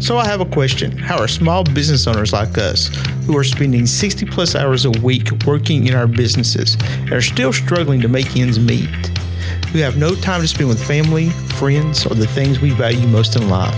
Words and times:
So 0.00 0.16
I 0.16 0.26
have 0.26 0.40
a 0.40 0.46
question. 0.46 0.96
How 0.96 1.18
are 1.18 1.26
small 1.26 1.64
business 1.64 2.06
owners 2.06 2.32
like 2.32 2.56
us, 2.56 2.86
who 3.26 3.36
are 3.36 3.42
spending 3.42 3.84
60 3.84 4.26
plus 4.26 4.54
hours 4.54 4.84
a 4.84 4.90
week 4.90 5.28
working 5.44 5.88
in 5.88 5.94
our 5.94 6.06
businesses 6.06 6.76
and 6.80 7.12
are 7.12 7.20
still 7.20 7.52
struggling 7.52 8.00
to 8.02 8.08
make 8.08 8.36
ends 8.36 8.60
meet, 8.60 8.88
who 9.72 9.80
have 9.80 9.98
no 9.98 10.14
time 10.14 10.40
to 10.40 10.48
spend 10.48 10.68
with 10.68 10.82
family, 10.82 11.30
friends, 11.30 12.06
or 12.06 12.14
the 12.14 12.28
things 12.28 12.60
we 12.60 12.70
value 12.70 13.06
most 13.08 13.34
in 13.34 13.50
life, 13.50 13.74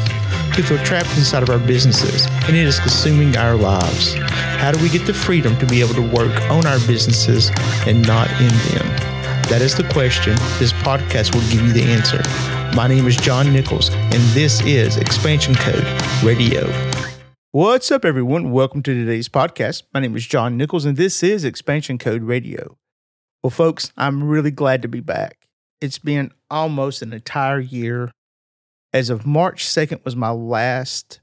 who 0.54 0.62
feel 0.62 0.78
trapped 0.84 1.08
inside 1.16 1.42
of 1.42 1.48
our 1.48 1.58
businesses 1.58 2.26
and 2.46 2.54
it 2.54 2.66
is 2.66 2.78
consuming 2.80 3.34
our 3.38 3.56
lives? 3.56 4.14
How 4.58 4.72
do 4.72 4.82
we 4.82 4.90
get 4.90 5.06
the 5.06 5.14
freedom 5.14 5.58
to 5.58 5.66
be 5.66 5.80
able 5.80 5.94
to 5.94 6.14
work 6.14 6.38
on 6.50 6.66
our 6.66 6.78
businesses 6.86 7.50
and 7.86 8.06
not 8.06 8.30
in 8.32 8.48
them? 8.48 8.86
That 9.48 9.62
is 9.62 9.74
the 9.74 9.88
question. 9.88 10.34
This 10.58 10.72
podcast 10.72 11.34
will 11.34 11.48
give 11.50 11.62
you 11.62 11.72
the 11.72 11.82
answer. 11.82 12.22
My 12.76 12.86
name 12.86 13.08
is 13.08 13.16
John 13.16 13.52
Nichols, 13.52 13.90
and 13.90 14.22
this 14.32 14.60
is 14.60 14.96
Expansion 14.96 15.56
Code 15.56 15.84
Radio. 16.22 16.70
What's 17.52 17.90
up, 17.90 18.04
everyone? 18.04 18.52
Welcome 18.52 18.82
to 18.82 18.92
today's 18.92 19.30
podcast. 19.30 19.84
My 19.94 20.00
name 20.00 20.14
is 20.14 20.26
John 20.26 20.58
Nichols, 20.58 20.84
and 20.84 20.98
this 20.98 21.22
is 21.22 21.44
Expansion 21.44 21.96
Code 21.96 22.24
Radio. 22.24 22.76
Well, 23.42 23.50
folks, 23.50 23.90
I'm 23.96 24.24
really 24.24 24.50
glad 24.50 24.82
to 24.82 24.88
be 24.88 25.00
back. 25.00 25.48
It's 25.80 25.98
been 25.98 26.30
almost 26.50 27.00
an 27.00 27.14
entire 27.14 27.58
year. 27.58 28.12
As 28.92 29.08
of 29.08 29.24
March 29.24 29.64
2nd 29.64 30.04
was 30.04 30.14
my 30.14 30.30
last 30.30 31.20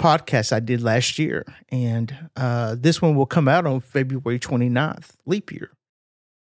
podcast 0.00 0.50
I 0.50 0.60
did 0.60 0.80
last 0.80 1.18
year, 1.18 1.44
and 1.68 2.30
uh, 2.34 2.76
this 2.78 3.02
one 3.02 3.14
will 3.14 3.26
come 3.26 3.48
out 3.48 3.66
on 3.66 3.80
February 3.80 4.38
29th, 4.38 5.10
leap 5.26 5.52
year. 5.52 5.72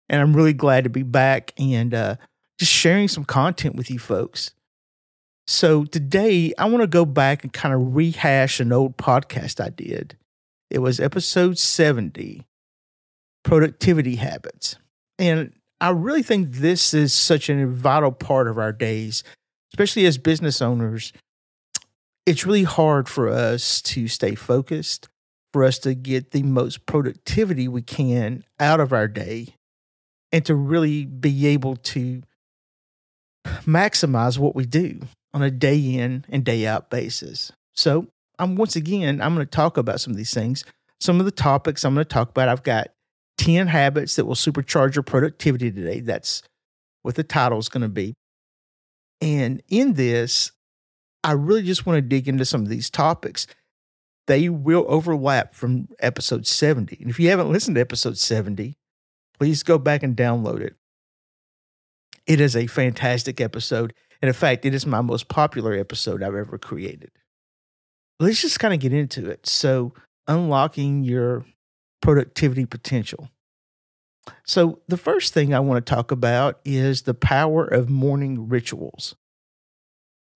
And 0.07 0.21
I'm 0.21 0.35
really 0.35 0.53
glad 0.53 0.83
to 0.83 0.91
be 0.91 1.03
back 1.03 1.53
and 1.57 1.95
uh, 1.95 2.15
just 2.59 2.71
sharing 2.71 3.07
some 3.07 3.25
content 3.25 3.75
with 3.75 3.89
you 3.89 3.97
folks. 3.97 4.51
So 5.49 5.83
today 5.83 6.53
I 6.59 6.65
want 6.65 6.83
to 6.83 6.87
go 6.87 7.05
back 7.05 7.41
and 7.41 7.51
kind 7.51 7.73
of 7.73 7.95
rehash 7.95 8.59
an 8.59 8.71
old 8.71 8.97
podcast 8.97 9.59
I 9.59 9.69
did. 9.69 10.15
It 10.69 10.77
was 10.77 10.99
episode 10.99 11.57
70 11.57 12.45
Productivity 13.43 14.17
Habits. 14.17 14.75
And 15.17 15.53
I 15.81 15.89
really 15.89 16.21
think 16.21 16.51
this 16.51 16.93
is 16.93 17.15
such 17.15 17.49
a 17.49 17.65
vital 17.65 18.11
part 18.11 18.47
of 18.47 18.59
our 18.59 18.71
days, 18.71 19.23
especially 19.73 20.05
as 20.05 20.19
business 20.19 20.61
owners. 20.61 21.13
It's 22.27 22.45
really 22.45 22.63
hard 22.63 23.09
for 23.09 23.27
us 23.27 23.81
to 23.81 24.07
stay 24.07 24.35
focused, 24.35 25.09
for 25.51 25.63
us 25.63 25.79
to 25.79 25.95
get 25.95 26.29
the 26.29 26.43
most 26.43 26.85
productivity 26.85 27.67
we 27.67 27.81
can 27.81 28.43
out 28.59 28.79
of 28.79 28.93
our 28.93 29.07
day, 29.07 29.55
and 30.31 30.45
to 30.45 30.53
really 30.53 31.05
be 31.05 31.47
able 31.47 31.75
to 31.75 32.21
maximize 33.65 34.37
what 34.37 34.53
we 34.53 34.67
do 34.67 34.99
on 35.33 35.41
a 35.41 35.51
day 35.51 35.77
in 35.77 36.25
and 36.29 36.43
day 36.43 36.65
out 36.65 36.89
basis. 36.89 37.51
So, 37.73 38.07
I'm 38.39 38.55
once 38.55 38.75
again, 38.75 39.21
I'm 39.21 39.35
going 39.35 39.45
to 39.45 39.51
talk 39.51 39.77
about 39.77 39.99
some 39.99 40.11
of 40.11 40.17
these 40.17 40.33
things. 40.33 40.63
Some 41.01 41.19
of 41.19 41.25
the 41.25 41.31
topics 41.31 41.83
I'm 41.83 41.93
going 41.93 42.05
to 42.05 42.09
talk 42.09 42.29
about, 42.29 42.49
I've 42.49 42.63
got 42.63 42.87
10 43.37 43.67
habits 43.67 44.15
that 44.15 44.25
will 44.25 44.35
supercharge 44.35 44.95
your 44.95 45.03
productivity 45.03 45.71
today. 45.71 45.99
That's 45.99 46.41
what 47.01 47.15
the 47.15 47.23
title 47.23 47.57
is 47.59 47.69
going 47.69 47.83
to 47.83 47.89
be. 47.89 48.15
And 49.21 49.61
in 49.67 49.93
this, 49.93 50.51
I 51.23 51.33
really 51.33 51.63
just 51.63 51.85
want 51.85 51.97
to 51.97 52.01
dig 52.01 52.27
into 52.27 52.45
some 52.45 52.61
of 52.61 52.69
these 52.69 52.89
topics. 52.89 53.47
They 54.27 54.47
will 54.47 54.85
overlap 54.87 55.53
from 55.53 55.89
episode 55.99 56.47
70. 56.47 56.97
And 57.01 57.09
if 57.09 57.19
you 57.19 57.29
haven't 57.29 57.51
listened 57.51 57.75
to 57.75 57.81
episode 57.81 58.17
70, 58.17 58.77
please 59.37 59.63
go 59.63 59.77
back 59.77 60.03
and 60.03 60.15
download 60.15 60.61
it. 60.61 60.75
It 62.27 62.39
is 62.39 62.55
a 62.55 62.67
fantastic 62.67 63.41
episode. 63.41 63.93
And 64.21 64.27
in 64.27 64.33
fact, 64.33 64.65
it 64.65 64.73
is 64.73 64.85
my 64.85 65.01
most 65.01 65.27
popular 65.27 65.73
episode 65.73 66.21
I've 66.21 66.35
ever 66.35 66.57
created. 66.57 67.11
Let's 68.19 68.41
just 68.41 68.59
kind 68.59 68.73
of 68.73 68.79
get 68.79 68.93
into 68.93 69.29
it. 69.29 69.47
So, 69.47 69.93
unlocking 70.27 71.03
your 71.03 71.45
productivity 72.01 72.65
potential. 72.65 73.29
So, 74.45 74.79
the 74.87 74.97
first 74.97 75.33
thing 75.33 75.53
I 75.53 75.59
want 75.59 75.85
to 75.85 75.93
talk 75.93 76.11
about 76.11 76.59
is 76.65 77.03
the 77.03 77.13
power 77.13 77.65
of 77.65 77.89
morning 77.89 78.49
rituals. 78.49 79.15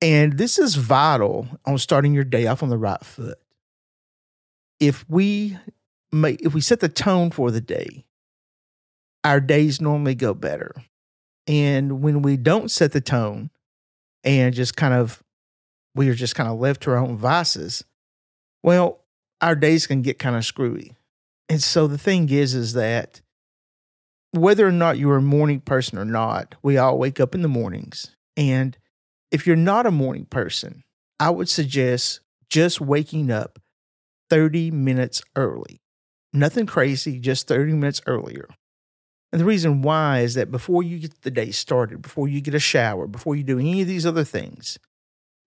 And 0.01 0.38
this 0.38 0.57
is 0.57 0.75
vital 0.75 1.47
on 1.66 1.77
starting 1.77 2.13
your 2.13 2.23
day 2.23 2.47
off 2.47 2.63
on 2.63 2.69
the 2.69 2.77
right 2.77 3.03
foot. 3.03 3.38
If 4.79 5.05
we 5.09 5.57
make, 6.11 6.41
if 6.41 6.53
we 6.53 6.61
set 6.61 6.79
the 6.79 6.89
tone 6.89 7.31
for 7.31 7.51
the 7.51 7.61
day, 7.61 8.05
our 9.23 9.39
days 9.39 9.79
normally 9.79 10.16
go 10.16 10.33
better. 10.33 10.73
And 11.47 12.01
when 12.01 12.22
we 12.22 12.38
don't 12.38 12.72
set 12.72 12.91
the 12.91 13.01
tone 13.01 13.49
and 14.23 14.53
just 14.53 14.75
kind 14.75 14.94
of, 14.94 15.22
we 15.95 16.09
are 16.09 16.16
just 16.16 16.35
kind 16.35 16.50
of 16.50 16.59
left 16.59 16.81
to 16.84 16.91
our 16.91 16.97
own 16.97 17.17
vices, 17.17 17.84
well, 18.63 19.01
our 19.41 19.56
days 19.56 19.88
can 19.88 20.01
get 20.01 20.19
kind 20.19 20.35
of 20.35 20.45
screwy. 20.45 20.94
And 21.50 21.61
so 21.61 21.88
the 21.88 21.97
thing 21.97 22.29
is, 22.29 22.56
is 22.56 22.73
that 22.73 23.22
whether 24.31 24.67
or 24.67 24.72
not 24.72 24.97
you're 24.97 25.17
a 25.17 25.22
morning 25.22 25.59
person 25.59 25.97
or 25.97 26.06
not, 26.06 26.56
we 26.63 26.78
all 26.78 26.97
wake 26.97 27.19
up 27.19 27.35
in 27.35 27.41
the 27.41 27.47
mornings. 27.47 28.16
And 28.35 28.78
if 29.31 29.45
you're 29.45 29.56
not 29.56 29.85
a 29.85 29.91
morning 29.91 30.25
person, 30.25 30.84
I 31.19 31.29
would 31.29 31.50
suggest 31.50 32.22
just 32.50 32.81
waking 32.81 33.29
up 33.31 33.59
30 34.29 34.72
minutes 34.72 35.22
early. 35.35 35.81
Nothing 36.31 36.66
crazy, 36.66 37.19
just 37.19 37.47
30 37.47 37.73
minutes 37.73 38.01
earlier. 38.07 38.47
And 39.33 39.39
the 39.39 39.45
reason 39.45 39.81
why 39.81 40.19
is 40.19 40.35
that 40.35 40.51
before 40.51 40.83
you 40.83 40.99
get 40.99 41.23
the 41.23 41.31
day 41.31 41.49
started, 41.49 42.03
before 42.03 42.27
you 42.27 42.39
get 42.39 42.53
a 42.53 42.59
shower, 42.59 43.07
before 43.07 43.35
you 43.35 43.41
do 43.41 43.57
any 43.57 43.81
of 43.81 43.88
these 43.88 44.05
other 44.05 44.23
things, 44.23 44.77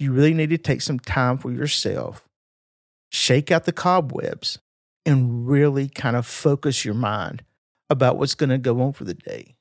you 0.01 0.13
really 0.13 0.35
need 0.35 0.51
to 0.51 0.59
take 0.59 0.83
some 0.83 0.99
time 0.99 1.39
for 1.39 1.53
yourself, 1.53 2.25
shake 3.13 3.53
out 3.53 3.65
the 3.65 3.71
cobwebs, 3.71 4.59
and 5.07 5.47
really 5.49 5.89
kind 5.89 6.17
of 6.17 6.27
focus 6.27 6.85
your 6.85 6.95
mind 6.95 7.45
about 7.89 8.19
what's 8.19 8.35
going 8.35 8.51
to 8.51 8.59
go 8.59 8.81
on 8.81 8.93
for 8.93 9.05
the 9.05 9.15
day. 9.15 9.55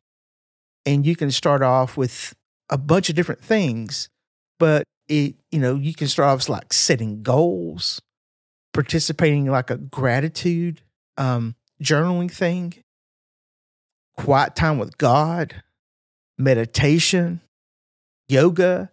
And 0.88 1.06
you 1.06 1.16
can 1.16 1.30
start 1.30 1.62
off 1.62 1.96
with 1.96 2.34
a 2.72 2.80
bunch 2.80 3.09
of 3.09 3.16
different 3.16 3.41
things, 3.41 4.09
but 4.58 4.85
it, 5.08 5.35
you 5.52 5.59
know, 5.59 5.75
you 5.75 5.94
can 5.94 6.08
start 6.08 6.30
off 6.30 6.50
like 6.50 6.74
setting 6.74 7.22
goals, 7.22 8.02
participating 8.74 9.46
in 9.46 9.52
like 9.52 9.69
a 9.69 9.78
gratitude 9.78 10.81
um, 11.16 11.53
journaling 11.80 12.31
thing 12.31 12.74
quiet 14.18 14.56
time 14.56 14.78
with 14.78 14.98
God, 14.98 15.64
meditation, 16.38 17.42
yoga, 18.28 18.92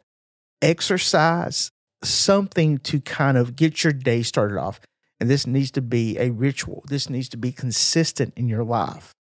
exercise, 0.61 1.71
something 2.03 2.79
to 2.79 3.01
kind 3.01 3.37
of 3.37 3.57
get 3.57 3.85
your 3.85 3.93
day 3.93 4.23
started 4.23 4.59
off. 4.59 4.81
And 5.21 5.31
this 5.31 5.47
needs 5.47 5.71
to 5.73 5.81
be 5.81 6.19
a 6.19 6.31
ritual. 6.31 6.85
This 6.89 7.09
needs 7.09 7.29
to 7.31 7.37
be 7.37 7.53
consistent 7.53 8.33
in 8.37 8.49
your 8.49 8.65
life. 8.65 9.15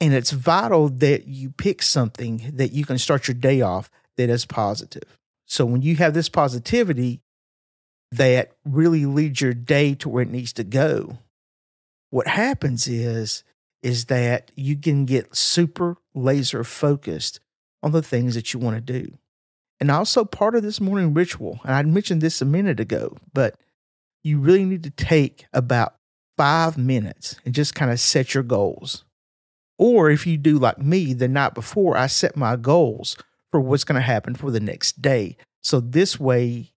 And 0.00 0.14
it's 0.14 0.30
vital 0.30 0.88
that 0.88 1.26
you 1.26 1.50
pick 1.50 1.82
something 1.82 2.52
that 2.54 2.72
you 2.72 2.84
can 2.84 2.98
start 2.98 3.28
your 3.28 3.34
day 3.34 3.60
off 3.60 3.90
that 4.16 4.30
is 4.30 4.46
positive. 4.46 5.18
So 5.46 5.64
when 5.64 5.82
you 5.82 5.96
have 5.96 6.14
this 6.14 6.28
positivity 6.28 7.20
that 8.12 8.52
really 8.64 9.06
leads 9.06 9.40
your 9.40 9.54
day 9.54 9.94
to 9.96 10.08
where 10.08 10.22
it 10.22 10.30
needs 10.30 10.52
to 10.54 10.64
go, 10.64 11.18
what 12.10 12.26
happens 12.26 12.88
is 12.88 13.44
is 13.82 14.06
that 14.06 14.50
you 14.54 14.76
can 14.76 15.04
get 15.04 15.34
super 15.34 15.96
laser 16.14 16.64
focused 16.64 17.40
on 17.82 17.92
the 17.92 18.02
things 18.02 18.34
that 18.34 18.52
you 18.52 18.60
want 18.60 18.76
to 18.76 19.00
do. 19.00 19.12
And 19.80 19.90
also, 19.90 20.24
part 20.24 20.54
of 20.54 20.62
this 20.62 20.80
morning 20.80 21.14
ritual, 21.14 21.60
and 21.64 21.74
I 21.74 21.82
mentioned 21.82 22.20
this 22.20 22.42
a 22.42 22.44
minute 22.44 22.80
ago, 22.80 23.16
but 23.32 23.54
you 24.22 24.38
really 24.38 24.66
need 24.66 24.82
to 24.82 24.90
take 24.90 25.46
about 25.54 25.94
five 26.36 26.76
minutes 26.76 27.36
and 27.44 27.54
just 27.54 27.74
kind 27.74 27.90
of 27.90 27.98
set 27.98 28.34
your 28.34 28.42
goals. 28.42 29.04
Or 29.78 30.10
if 30.10 30.26
you 30.26 30.36
do 30.36 30.58
like 30.58 30.78
me, 30.78 31.14
the 31.14 31.28
night 31.28 31.54
before, 31.54 31.96
I 31.96 32.06
set 32.06 32.36
my 32.36 32.56
goals 32.56 33.16
for 33.50 33.60
what's 33.60 33.84
going 33.84 33.98
to 33.98 34.06
happen 34.06 34.34
for 34.34 34.50
the 34.50 34.60
next 34.60 35.00
day. 35.00 35.38
So 35.62 35.80
this 35.80 36.20
way, 36.20 36.72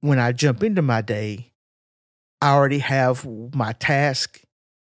when 0.00 0.18
I 0.18 0.32
jump 0.32 0.62
into 0.62 0.80
my 0.80 1.02
day, 1.02 1.52
I 2.40 2.54
already 2.54 2.78
have 2.78 3.26
my 3.54 3.72
task 3.72 4.40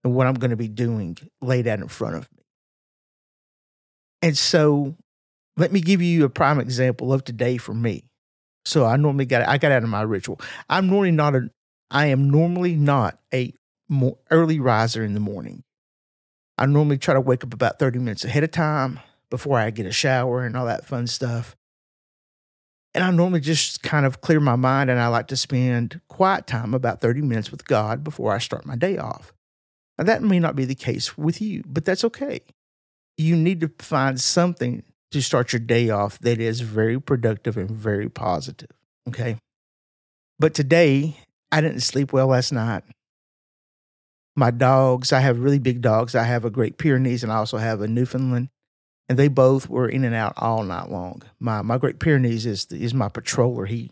and 0.05 0.15
what 0.15 0.27
I'm 0.27 0.35
going 0.35 0.51
to 0.51 0.57
be 0.57 0.69
doing 0.69 1.17
laid 1.41 1.67
out 1.67 1.81
in 1.81 1.89
front 1.89 2.17
of 2.17 2.29
me. 2.37 2.45
And 4.23 4.37
so 4.37 4.97
let 5.57 5.73
me 5.73 5.81
give 5.81 6.03
you 6.03 6.25
a 6.25 6.29
prime 6.29 6.61
example 6.61 7.13
of 7.13 7.25
today 7.25 7.57
for 7.57 7.75
me. 7.75 8.05
So 8.65 8.85
I 8.85 8.97
normally 8.97 9.27
got 9.27 9.49
I 9.49 9.59
got 9.59 9.73
out 9.73 9.83
of 9.83 9.89
my 9.89 10.03
ritual. 10.03 10.41
I'm 10.69 10.89
normally 10.89 11.11
not 11.11 11.35
a 11.35 11.49
I 11.91 12.07
am 12.07 12.31
normally 12.31 12.75
not 12.75 13.19
a 13.33 13.53
early 14.31 14.61
riser 14.61 15.03
in 15.03 15.15
the 15.15 15.21
morning. 15.21 15.65
I 16.59 16.67
normally 16.67 16.99
try 16.99 17.15
to 17.15 17.21
wake 17.21 17.45
up 17.45 17.55
about 17.55 17.79
30 17.79 18.01
minutes 18.01 18.25
ahead 18.25 18.45
of 18.45 18.51
time 18.51 19.01
before 19.31 19.59
I 19.59 19.71
get 19.71 19.87
a 19.87 19.93
shower 19.93 20.45
and 20.45 20.57
all 20.57 20.67
that 20.67 20.85
fun 20.85 21.07
stuff. 21.07 21.57
And 22.95 23.05
I 23.05 23.11
normally 23.11 23.41
just 23.41 23.83
kind 23.83 24.05
of 24.05 24.21
clear 24.21 24.41
my 24.41 24.57
mind 24.57 24.91
and 24.91 24.99
I 24.99 25.07
like 25.09 25.29
to 25.29 25.37
spend 25.37 26.01
quiet 26.09 26.47
time 26.47 26.75
about 26.75 27.01
30 27.01 27.23
minutes 27.23 27.51
with 27.51 27.67
God 27.67 28.03
before 28.03 28.35
I 28.35 28.39
start 28.39 28.67
my 28.67 28.77
day 28.77 28.99
off. 28.99 29.33
Now, 29.99 30.05
that 30.05 30.23
may 30.23 30.39
not 30.39 30.55
be 30.55 30.65
the 30.65 30.75
case 30.77 31.19
with 31.19 31.41
you, 31.41 31.63
but 31.67 31.85
that's 31.85 32.05
okay. 32.05 32.41
You 33.17 33.35
need 33.35 33.61
to 33.61 33.71
find 33.81 34.21
something 34.21 34.85
to 35.11 35.21
start 35.21 35.53
your 35.53 35.61
day 35.61 35.91
off 35.91 36.19
that 36.21 36.41
is 36.41 36.61
very 36.61 37.01
productive 37.01 37.57
and 37.57 37.71
very 37.71 38.09
positive. 38.09 38.71
Okay. 39.09 39.37
But 40.39 40.55
today, 40.55 41.17
I 41.51 41.61
didn't 41.61 41.81
sleep 41.81 42.13
well 42.13 42.29
last 42.29 42.53
night. 42.53 42.85
My 44.37 44.51
dogs, 44.53 45.13
I 45.13 45.21
have 45.21 45.41
really 45.41 45.59
big 45.59 45.81
dogs. 45.81 46.15
I 46.15 46.23
have 46.23 46.45
a 46.45 46.51
Great 46.51 46.79
Pyrenees 46.79 47.25
and 47.25 47.33
I 47.33 47.37
also 47.37 47.57
have 47.57 47.81
a 47.81 47.89
Newfoundland. 47.89 48.51
And 49.09 49.19
they 49.19 49.29
both 49.29 49.69
were 49.69 49.89
in 49.89 50.05
and 50.05 50.15
out 50.15 50.35
all 50.37 50.63
night 50.63 50.91
long. 50.91 51.23
My 51.41 51.63
my 51.63 51.79
Great 51.79 51.99
Pyrenees 51.99 52.45
is 52.45 52.67
is 52.67 52.93
my 52.93 53.09
patroller. 53.09 53.67
He 53.67 53.91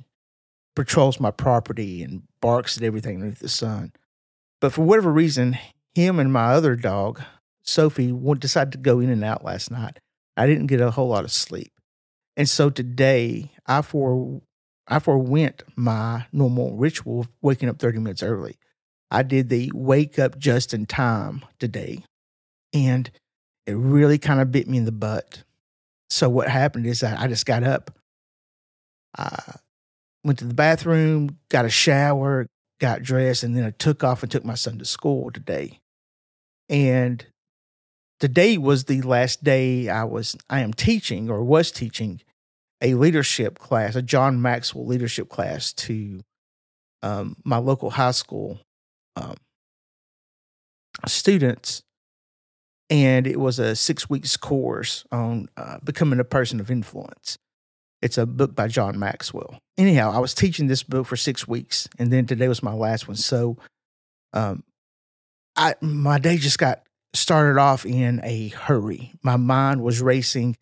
patrols 0.76 1.18
my 1.18 1.30
property 1.30 2.02
and 2.02 2.22
barks 2.42 2.76
at 2.76 2.82
everything 2.82 3.16
underneath 3.16 3.38
the 3.38 3.48
sun. 3.48 3.92
But 4.60 4.74
for 4.74 4.82
whatever 4.82 5.10
reason, 5.10 5.58
him 5.96 6.18
and 6.18 6.30
my 6.30 6.52
other 6.52 6.76
dog, 6.76 7.22
Sophie, 7.62 8.12
decided 8.38 8.72
to 8.72 8.78
go 8.78 9.00
in 9.00 9.08
and 9.08 9.24
out 9.24 9.42
last 9.42 9.70
night. 9.70 9.98
I 10.36 10.46
didn't 10.46 10.66
get 10.66 10.82
a 10.82 10.90
whole 10.90 11.08
lot 11.08 11.24
of 11.24 11.32
sleep. 11.32 11.72
And 12.36 12.48
so 12.48 12.68
today 12.68 13.50
I 13.66 13.80
for 13.80 14.42
I 14.86 14.98
forewent 14.98 15.62
my 15.74 16.26
normal 16.32 16.76
ritual 16.76 17.20
of 17.20 17.28
waking 17.40 17.70
up 17.70 17.78
30 17.78 17.98
minutes 17.98 18.22
early. 18.22 18.56
I 19.10 19.22
did 19.22 19.48
the 19.48 19.72
wake 19.74 20.18
up 20.18 20.38
just 20.38 20.74
in 20.74 20.84
time 20.84 21.42
today. 21.58 22.04
And 22.74 23.10
it 23.66 23.72
really 23.72 24.18
kind 24.18 24.40
of 24.40 24.52
bit 24.52 24.68
me 24.68 24.76
in 24.76 24.84
the 24.84 24.92
butt. 24.92 25.44
So 26.10 26.28
what 26.28 26.48
happened 26.48 26.86
is 26.86 27.02
I, 27.02 27.22
I 27.22 27.26
just 27.26 27.46
got 27.46 27.64
up. 27.64 27.90
I 29.16 29.56
went 30.22 30.40
to 30.40 30.44
the 30.44 30.54
bathroom, 30.54 31.38
got 31.48 31.64
a 31.64 31.70
shower, 31.70 32.46
got 32.80 33.02
dressed, 33.02 33.42
and 33.42 33.56
then 33.56 33.64
I 33.64 33.70
took 33.70 34.04
off 34.04 34.22
and 34.22 34.30
took 34.30 34.44
my 34.44 34.54
son 34.54 34.78
to 34.78 34.84
school 34.84 35.30
today. 35.30 35.80
And 36.68 37.24
today 38.20 38.58
was 38.58 38.84
the 38.84 39.02
last 39.02 39.44
day 39.44 39.88
I 39.88 40.04
was 40.04 40.36
I 40.50 40.60
am 40.60 40.72
teaching 40.72 41.30
or 41.30 41.42
was 41.42 41.70
teaching 41.70 42.20
a 42.80 42.94
leadership 42.94 43.58
class, 43.58 43.96
a 43.96 44.02
John 44.02 44.42
Maxwell 44.42 44.86
leadership 44.86 45.28
class 45.28 45.72
to 45.74 46.20
um, 47.02 47.36
my 47.44 47.58
local 47.58 47.90
high 47.90 48.10
school 48.10 48.60
um, 49.16 49.36
students, 51.06 51.82
and 52.90 53.26
it 53.26 53.40
was 53.40 53.58
a 53.58 53.74
six 53.74 54.10
weeks 54.10 54.36
course 54.36 55.04
on 55.10 55.48
uh, 55.56 55.78
becoming 55.82 56.20
a 56.20 56.24
person 56.24 56.60
of 56.60 56.70
influence. 56.70 57.38
It's 58.02 58.18
a 58.18 58.26
book 58.26 58.54
by 58.54 58.68
John 58.68 58.98
Maxwell. 58.98 59.58
Anyhow, 59.78 60.12
I 60.12 60.18
was 60.18 60.34
teaching 60.34 60.66
this 60.66 60.82
book 60.82 61.06
for 61.06 61.16
six 61.16 61.48
weeks, 61.48 61.88
and 61.98 62.12
then 62.12 62.26
today 62.26 62.48
was 62.48 62.62
my 62.62 62.74
last 62.74 63.08
one. 63.08 63.16
So, 63.16 63.56
um, 64.32 64.62
I 65.56 65.74
my 65.80 66.18
day 66.18 66.36
just 66.36 66.58
got 66.58 66.82
started 67.14 67.58
off 67.58 67.86
in 67.86 68.20
a 68.22 68.48
hurry. 68.48 69.12
My 69.22 69.36
mind 69.36 69.82
was 69.82 70.02
racing 70.02 70.56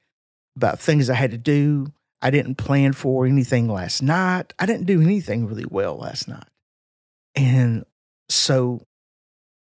about 0.56 0.78
things 0.78 1.10
I 1.10 1.14
had 1.14 1.32
to 1.32 1.38
do. 1.38 1.92
I 2.22 2.30
didn't 2.30 2.54
plan 2.54 2.92
for 2.92 3.26
anything 3.26 3.68
last 3.68 4.02
night. 4.02 4.54
I 4.58 4.66
didn't 4.66 4.86
do 4.86 5.02
anything 5.02 5.46
really 5.46 5.66
well 5.68 5.96
last 5.96 6.28
night. 6.28 6.48
And 7.34 7.84
so 8.28 8.86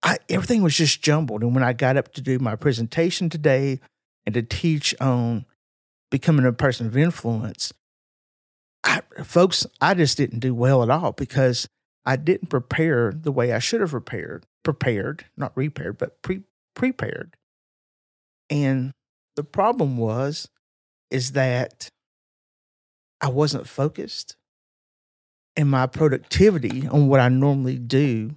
I, 0.03 0.19
everything 0.29 0.63
was 0.63 0.77
just 0.77 1.03
jumbled. 1.03 1.43
And 1.43 1.55
when 1.55 1.65
I 1.65 1.73
got 1.73 1.97
up 1.97 2.13
to 2.15 2.21
do 2.21 2.39
my 2.39 2.57
presentation 2.57 3.29
today 3.29 3.81
and 4.27 4.35
to 4.35 4.43
teach 4.43 4.95
on 5.01 5.47
becoming 6.11 6.47
a 6.47 6.53
person 6.53 6.87
of 6.87 6.97
influence, 6.97 7.73
I, 8.85 9.03
folks, 9.25 9.67
I 9.81 9.95
just 9.95 10.17
didn't 10.17 10.41
do 10.41 10.55
well 10.55 10.83
at 10.83 10.91
all 10.91 11.13
because 11.13 11.69
I 12.05 12.17
didn't 12.17 12.49
prepare 12.49 13.13
the 13.13 13.33
way 13.33 13.53
I 13.53 13.61
should 13.61 13.81
have 13.81 13.91
prepared, 13.91 14.45
prepared, 14.63 15.27
not 15.37 15.57
repaired, 15.57 15.99
but 15.99 16.21
pre 16.23 16.43
prepared. 16.75 17.37
And 18.51 18.93
the 19.37 19.45
problem 19.45 19.97
was, 19.97 20.49
is 21.11 21.33
that 21.33 21.89
I 23.21 23.29
wasn't 23.29 23.69
focused 23.69 24.37
and 25.57 25.71
my 25.71 25.87
productivity 25.87 26.87
on 26.87 27.09
what 27.09 27.21
I 27.21 27.29
normally 27.29 27.79
do 27.79 28.37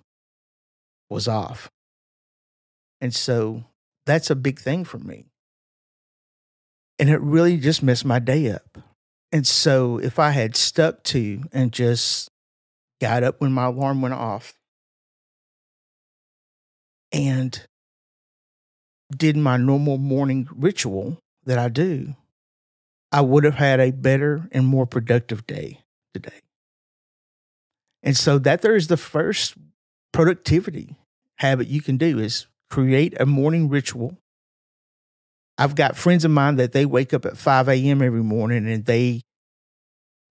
was 1.09 1.27
off. 1.27 1.69
And 3.01 3.13
so 3.13 3.63
that's 4.05 4.29
a 4.29 4.35
big 4.35 4.59
thing 4.59 4.83
for 4.83 4.97
me. 4.97 5.25
And 6.99 7.09
it 7.09 7.21
really 7.21 7.57
just 7.57 7.83
messed 7.83 8.05
my 8.05 8.19
day 8.19 8.51
up. 8.51 8.77
And 9.31 9.45
so 9.45 9.97
if 9.97 10.19
I 10.19 10.31
had 10.31 10.55
stuck 10.55 11.03
to 11.03 11.43
and 11.51 11.71
just 11.71 12.29
got 13.01 13.23
up 13.23 13.41
when 13.41 13.51
my 13.51 13.65
alarm 13.65 14.01
went 14.01 14.13
off 14.13 14.53
and 17.15 17.65
did 19.15 19.37
my 19.37 19.55
normal 19.55 19.97
morning 19.97 20.47
ritual 20.51 21.17
that 21.45 21.57
I 21.57 21.69
do, 21.69 22.13
I 23.11 23.21
would 23.21 23.45
have 23.45 23.55
had 23.55 23.79
a 23.79 23.91
better 23.91 24.49
and 24.51 24.67
more 24.67 24.85
productive 24.85 25.47
day 25.47 25.79
today. 26.13 26.41
And 28.03 28.17
so 28.17 28.37
that 28.39 28.61
there 28.61 28.75
is 28.75 28.87
the 28.87 28.97
first 28.97 29.55
productivity 30.11 30.97
habit 31.37 31.67
you 31.67 31.81
can 31.81 31.95
do 31.97 32.19
is 32.19 32.47
create 32.69 33.19
a 33.19 33.25
morning 33.25 33.69
ritual. 33.69 34.17
I've 35.57 35.75
got 35.75 35.95
friends 35.95 36.25
of 36.25 36.31
mine 36.31 36.57
that 36.57 36.73
they 36.73 36.85
wake 36.85 37.13
up 37.13 37.25
at 37.25 37.37
5 37.37 37.69
a.m. 37.69 38.01
every 38.01 38.23
morning 38.23 38.67
and 38.67 38.85
they 38.85 39.21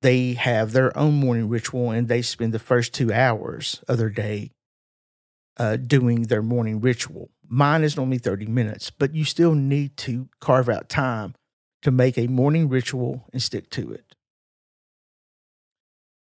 they 0.03 0.35
have 0.35 0.73
their 0.73 0.95
own 0.99 1.15
morning 1.15 1.49
ritual 1.49 1.91
and 1.91 2.09
they 2.09 2.21
spend 2.21 2.53
the 2.53 2.59
first 2.59 2.93
two 2.93 3.11
hours 3.11 3.83
of 3.89 3.97
their 3.97 4.11
day 4.11 4.51
uh, 5.57 5.77
doing 5.77 6.23
their 6.23 6.43
morning 6.43 6.81
ritual. 6.81 7.31
Mine 7.49 7.85
is 7.85 7.99
only 7.99 8.19
30 8.19 8.47
minutes, 8.47 8.91
but 8.91 9.15
you 9.15 9.25
still 9.25 9.55
need 9.55 9.97
to 9.99 10.29
carve 10.41 10.69
out 10.69 10.89
time 10.89 11.35
to 11.83 11.91
make 11.91 12.19
a 12.19 12.27
morning 12.27 12.69
ritual 12.69 13.25
and 13.33 13.43
stick 13.43 13.71
to 13.71 13.93
it. 13.93 14.15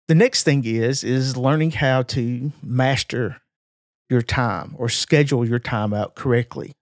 The 0.07 0.15
next 0.15 0.43
thing 0.43 0.65
is 0.65 1.03
is 1.03 1.37
learning 1.37 1.71
how 1.71 2.03
to 2.03 2.51
master 2.61 3.41
your 4.09 4.21
time 4.21 4.75
or 4.77 4.89
schedule 4.89 5.47
your 5.47 5.59
time 5.59 5.93
out 5.93 6.15
correctly. 6.15 6.73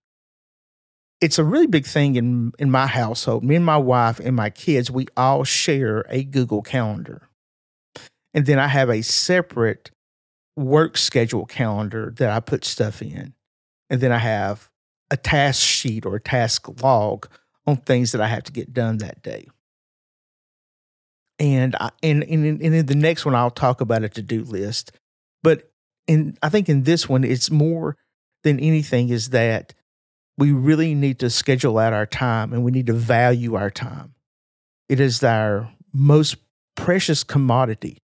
It's 1.22 1.38
a 1.38 1.44
really 1.44 1.68
big 1.68 1.86
thing 1.86 2.16
in 2.16 2.54
in 2.58 2.72
my 2.72 2.88
household. 2.88 3.44
Me 3.44 3.56
and 3.56 3.66
my 3.66 3.78
wife 3.78 4.20
and 4.20 4.36
my 4.36 4.50
kids, 4.50 4.90
we 4.90 5.08
all 5.18 5.44
share 5.44 6.06
a 6.10 6.24
Google 6.24 6.62
Calendar. 6.62 7.30
And 8.34 8.46
then 8.46 8.58
I 8.58 8.68
have 8.68 8.90
a 8.90 9.02
separate 9.02 9.92
work 10.60 10.98
schedule 10.98 11.46
calendar 11.46 12.14
that 12.18 12.30
I 12.30 12.40
put 12.40 12.66
stuff 12.66 13.02
in. 13.02 13.34
And 13.90 14.02
then 14.02 14.12
I 14.12 14.18
have 14.18 14.70
a 15.10 15.18
task 15.18 15.66
sheet 15.66 16.06
or 16.06 16.16
a 16.16 16.22
task 16.22 16.68
log 16.84 17.28
on 17.66 17.78
things 17.78 18.12
that 18.12 18.22
I 18.22 18.28
have 18.28 18.44
to 18.44 18.52
get 18.52 18.74
done 18.74 18.98
that 18.98 19.24
day. 19.24 19.48
And 21.40 21.76
I, 21.80 21.90
and, 22.04 22.24
and, 22.24 22.62
and 22.62 22.76
in 22.76 22.86
the 22.86 22.96
next 22.96 23.26
one, 23.26 23.34
I'll 23.34 23.50
talk 23.50 23.80
about 23.80 24.04
a 24.04 24.10
to 24.10 24.22
do 24.22 24.44
list. 24.44 24.92
But 25.42 25.72
in, 26.06 26.38
I 26.44 26.50
think 26.50 26.68
in 26.68 26.84
this 26.84 27.08
one, 27.08 27.24
it's 27.24 27.50
more 27.50 27.96
than 28.44 28.60
anything 28.60 29.10
is 29.10 29.30
that 29.30 29.74
we 30.38 30.52
really 30.52 30.94
need 30.94 31.20
to 31.20 31.30
schedule 31.30 31.78
out 31.78 31.94
our 31.94 32.06
time 32.06 32.52
and 32.52 32.64
we 32.64 32.72
need 32.72 32.88
to 32.88 32.94
value 32.94 33.56
our 33.56 33.70
time. 33.70 34.14
It 34.90 35.00
is 35.00 35.24
our 35.24 35.72
most 35.94 36.38
precious 36.76 37.24
commodity. 37.24 38.00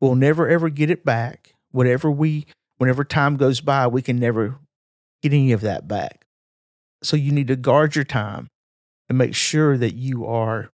We'll 0.00 0.14
never 0.14 0.48
ever 0.48 0.68
get 0.68 0.90
it 0.90 1.04
back. 1.04 1.54
Whatever 1.78 2.10
we, 2.10 2.44
whenever 2.78 3.04
time 3.04 3.36
goes 3.36 3.60
by, 3.60 3.86
we 3.86 4.02
can 4.02 4.18
never 4.18 4.58
get 5.22 5.32
any 5.32 5.52
of 5.52 5.60
that 5.60 5.86
back. 5.86 6.24
So 7.04 7.16
you 7.16 7.30
need 7.30 7.46
to 7.46 7.54
guard 7.54 7.94
your 7.94 8.04
time 8.04 8.48
and 9.08 9.16
make 9.16 9.32
sure 9.32 9.78
that 9.78 9.94
you 9.94 10.26
are 10.26 10.70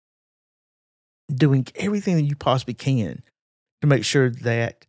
doing 1.29 1.67
everything 1.75 2.15
that 2.15 2.21
you 2.21 2.37
possibly 2.37 2.73
can 2.73 3.21
to 3.81 3.87
make 3.87 4.05
sure 4.05 4.29
that 4.29 4.85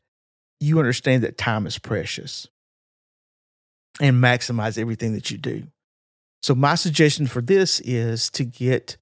you 0.60 0.78
understand 0.78 1.24
that 1.24 1.36
time 1.36 1.66
is 1.66 1.80
precious 1.80 2.46
and 4.00 4.22
maximize 4.22 4.78
everything 4.78 5.14
that 5.14 5.32
you 5.32 5.36
do. 5.36 5.64
So, 6.42 6.54
my 6.54 6.76
suggestion 6.76 7.26
for 7.26 7.40
this 7.40 7.80
is 7.80 8.30
to 8.30 8.44
get 8.44 8.98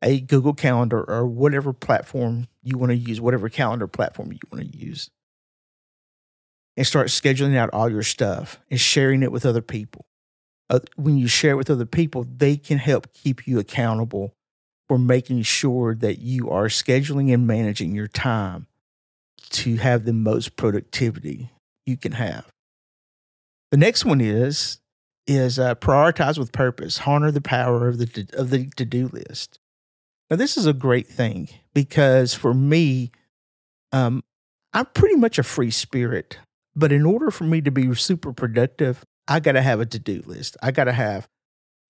a 0.00 0.20
Google 0.20 0.54
Calendar 0.54 1.02
or 1.10 1.26
whatever 1.26 1.72
platform 1.72 2.46
you 2.62 2.78
want 2.78 2.90
to 2.90 2.96
use, 2.96 3.20
whatever 3.20 3.48
calendar 3.48 3.88
platform 3.88 4.30
you 4.30 4.38
want 4.52 4.70
to 4.70 4.78
use, 4.78 5.10
and 6.76 6.86
start 6.86 7.08
scheduling 7.08 7.56
out 7.56 7.70
all 7.72 7.90
your 7.90 8.02
stuff 8.02 8.58
and 8.70 8.80
sharing 8.80 9.22
it 9.22 9.32
with 9.32 9.44
other 9.44 9.62
people. 9.62 10.06
Uh, 10.70 10.80
when 10.96 11.18
you 11.18 11.28
share 11.28 11.52
it 11.52 11.56
with 11.56 11.70
other 11.70 11.86
people, 11.86 12.24
they 12.36 12.56
can 12.56 12.78
help 12.78 13.12
keep 13.12 13.46
you 13.46 13.58
accountable 13.58 14.34
for 14.88 14.98
making 14.98 15.42
sure 15.42 15.94
that 15.94 16.18
you 16.18 16.50
are 16.50 16.66
scheduling 16.66 17.32
and 17.32 17.46
managing 17.46 17.94
your 17.94 18.08
time 18.08 18.66
to 19.50 19.76
have 19.76 20.04
the 20.04 20.12
most 20.12 20.56
productivity 20.56 21.50
you 21.84 21.96
can 21.96 22.12
have. 22.12 22.46
The 23.70 23.76
next 23.76 24.04
one 24.04 24.20
is 24.20 24.78
is 25.26 25.58
uh, 25.58 25.74
prioritize 25.76 26.36
with 26.36 26.52
purpose, 26.52 27.00
honor 27.06 27.30
the 27.30 27.40
power 27.40 27.88
of 27.88 27.98
the 27.98 28.26
of 28.32 28.50
the 28.50 28.66
to 28.76 28.84
do 28.84 29.08
list. 29.08 29.58
Now, 30.30 30.36
this 30.36 30.56
is 30.56 30.66
a 30.66 30.72
great 30.72 31.06
thing 31.06 31.48
because 31.74 32.34
for 32.34 32.54
me, 32.54 33.10
um, 33.92 34.22
I'm 34.72 34.86
pretty 34.86 35.16
much 35.16 35.38
a 35.38 35.42
free 35.42 35.70
spirit. 35.70 36.38
But 36.74 36.92
in 36.92 37.04
order 37.04 37.30
for 37.30 37.44
me 37.44 37.60
to 37.60 37.70
be 37.70 37.94
super 37.94 38.32
productive, 38.32 39.04
I 39.28 39.40
got 39.40 39.52
to 39.52 39.62
have 39.62 39.80
a 39.80 39.86
to 39.86 39.98
do 39.98 40.22
list. 40.26 40.56
I 40.62 40.70
got 40.70 40.84
to 40.84 40.92
have 40.92 41.28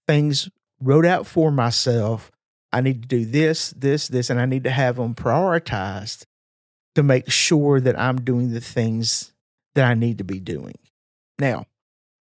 things 0.07 0.49
wrote 0.81 1.07
out 1.07 1.27
for 1.27 1.51
myself. 1.51 2.31
I 2.73 2.81
need 2.81 3.03
to 3.03 3.09
do 3.09 3.25
this, 3.25 3.71
this, 3.71 4.09
this, 4.09 4.31
and 4.31 4.41
I 4.41 4.47
need 4.47 4.65
to 4.65 4.71
have 4.71 4.97
them 4.97 5.15
prioritized 5.15 6.25
to 6.95 7.03
make 7.03 7.31
sure 7.31 7.81
that 7.81 7.99
I'm 7.99 8.23
doing 8.23 8.53
the 8.53 8.61
things 8.61 9.33
that 9.75 9.85
I 9.85 9.95
need 9.95 10.19
to 10.19 10.25
be 10.25 10.41
doing. 10.41 10.79
Now, 11.39 11.67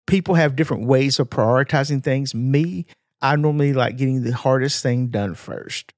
people 0.06 0.36
have 0.36 0.56
different 0.56 0.86
ways 0.86 1.20
of 1.20 1.30
prioritizing 1.30 2.04
things. 2.04 2.36
Me, 2.36 2.86
I 3.22 3.36
normally 3.36 3.74
like 3.74 3.98
getting 3.98 4.24
the 4.24 4.34
hardest 4.34 4.84
thing 4.84 5.08
done 5.08 5.36
first 5.36 5.94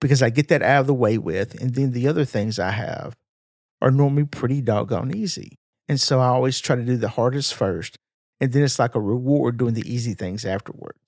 because 0.00 0.22
I 0.22 0.30
get 0.30 0.48
that 0.48 0.62
out 0.62 0.82
of 0.82 0.86
the 0.86 0.94
way 0.94 1.18
with. 1.18 1.60
And 1.60 1.74
then 1.74 1.92
the 1.92 2.08
other 2.08 2.24
things 2.24 2.58
I 2.58 2.70
have 2.70 3.16
are 3.80 3.90
normally 3.90 4.24
pretty 4.24 4.60
doggone 4.60 5.14
easy. 5.14 5.58
And 5.88 6.00
so 6.00 6.20
I 6.20 6.26
always 6.26 6.60
try 6.60 6.76
to 6.76 6.82
do 6.82 6.96
the 6.96 7.08
hardest 7.08 7.54
first. 7.54 7.96
And 8.40 8.52
then 8.52 8.62
it's 8.62 8.78
like 8.78 8.94
a 8.94 9.00
reward 9.00 9.56
doing 9.56 9.74
the 9.74 9.92
easy 9.92 10.14
things 10.14 10.44
afterwards. 10.44 10.98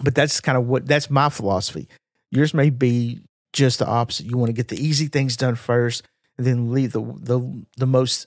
But 0.00 0.14
that's 0.14 0.40
kind 0.40 0.58
of 0.58 0.66
what 0.66 0.86
that's 0.86 1.10
my 1.10 1.28
philosophy. 1.28 1.88
Yours 2.30 2.54
may 2.54 2.70
be 2.70 3.20
just 3.52 3.78
the 3.78 3.86
opposite. 3.86 4.26
You 4.26 4.36
want 4.36 4.48
to 4.48 4.54
get 4.54 4.68
the 4.68 4.82
easy 4.84 5.06
things 5.06 5.36
done 5.36 5.54
first 5.54 6.04
and 6.36 6.46
then 6.46 6.72
leave 6.72 6.92
the 6.92 7.00
the, 7.00 7.64
the 7.76 7.86
most 7.86 8.26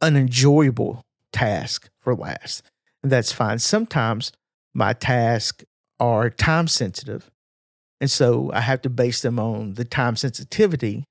unenjoyable 0.00 1.02
task 1.32 1.88
for 2.00 2.14
last. 2.14 2.62
And 3.02 3.10
that's 3.12 3.32
fine. 3.32 3.58
Sometimes 3.58 4.32
my 4.74 4.92
tasks 4.92 5.64
are 6.00 6.30
time 6.30 6.68
sensitive. 6.68 7.30
And 8.00 8.10
so 8.10 8.50
I 8.52 8.60
have 8.60 8.82
to 8.82 8.90
base 8.90 9.22
them 9.22 9.38
on 9.40 9.74
the 9.74 9.84
time 9.84 10.14
sensitivity 10.14 11.04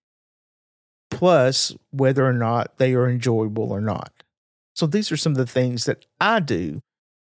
plus 1.10 1.76
whether 1.92 2.26
or 2.26 2.34
not 2.34 2.78
they 2.78 2.94
are 2.94 3.10
enjoyable 3.10 3.72
or 3.72 3.82
not. 3.82 4.12
So 4.74 4.86
these 4.86 5.12
are 5.12 5.18
some 5.18 5.32
of 5.32 5.38
the 5.38 5.48
things 5.48 5.86
that 5.86 6.06
I 6.20 6.40
do 6.40 6.82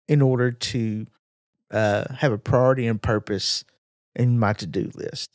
in 0.09 0.23
order 0.23 0.51
to 0.51 1.07
uh, 1.71 2.05
have 2.19 2.33
a 2.33 2.39
priority 2.39 2.87
and 2.87 3.01
purpose 3.01 3.65
in 4.15 4.39
my 4.39 4.53
to 4.55 4.67
do 4.67 4.91
list. 4.95 5.31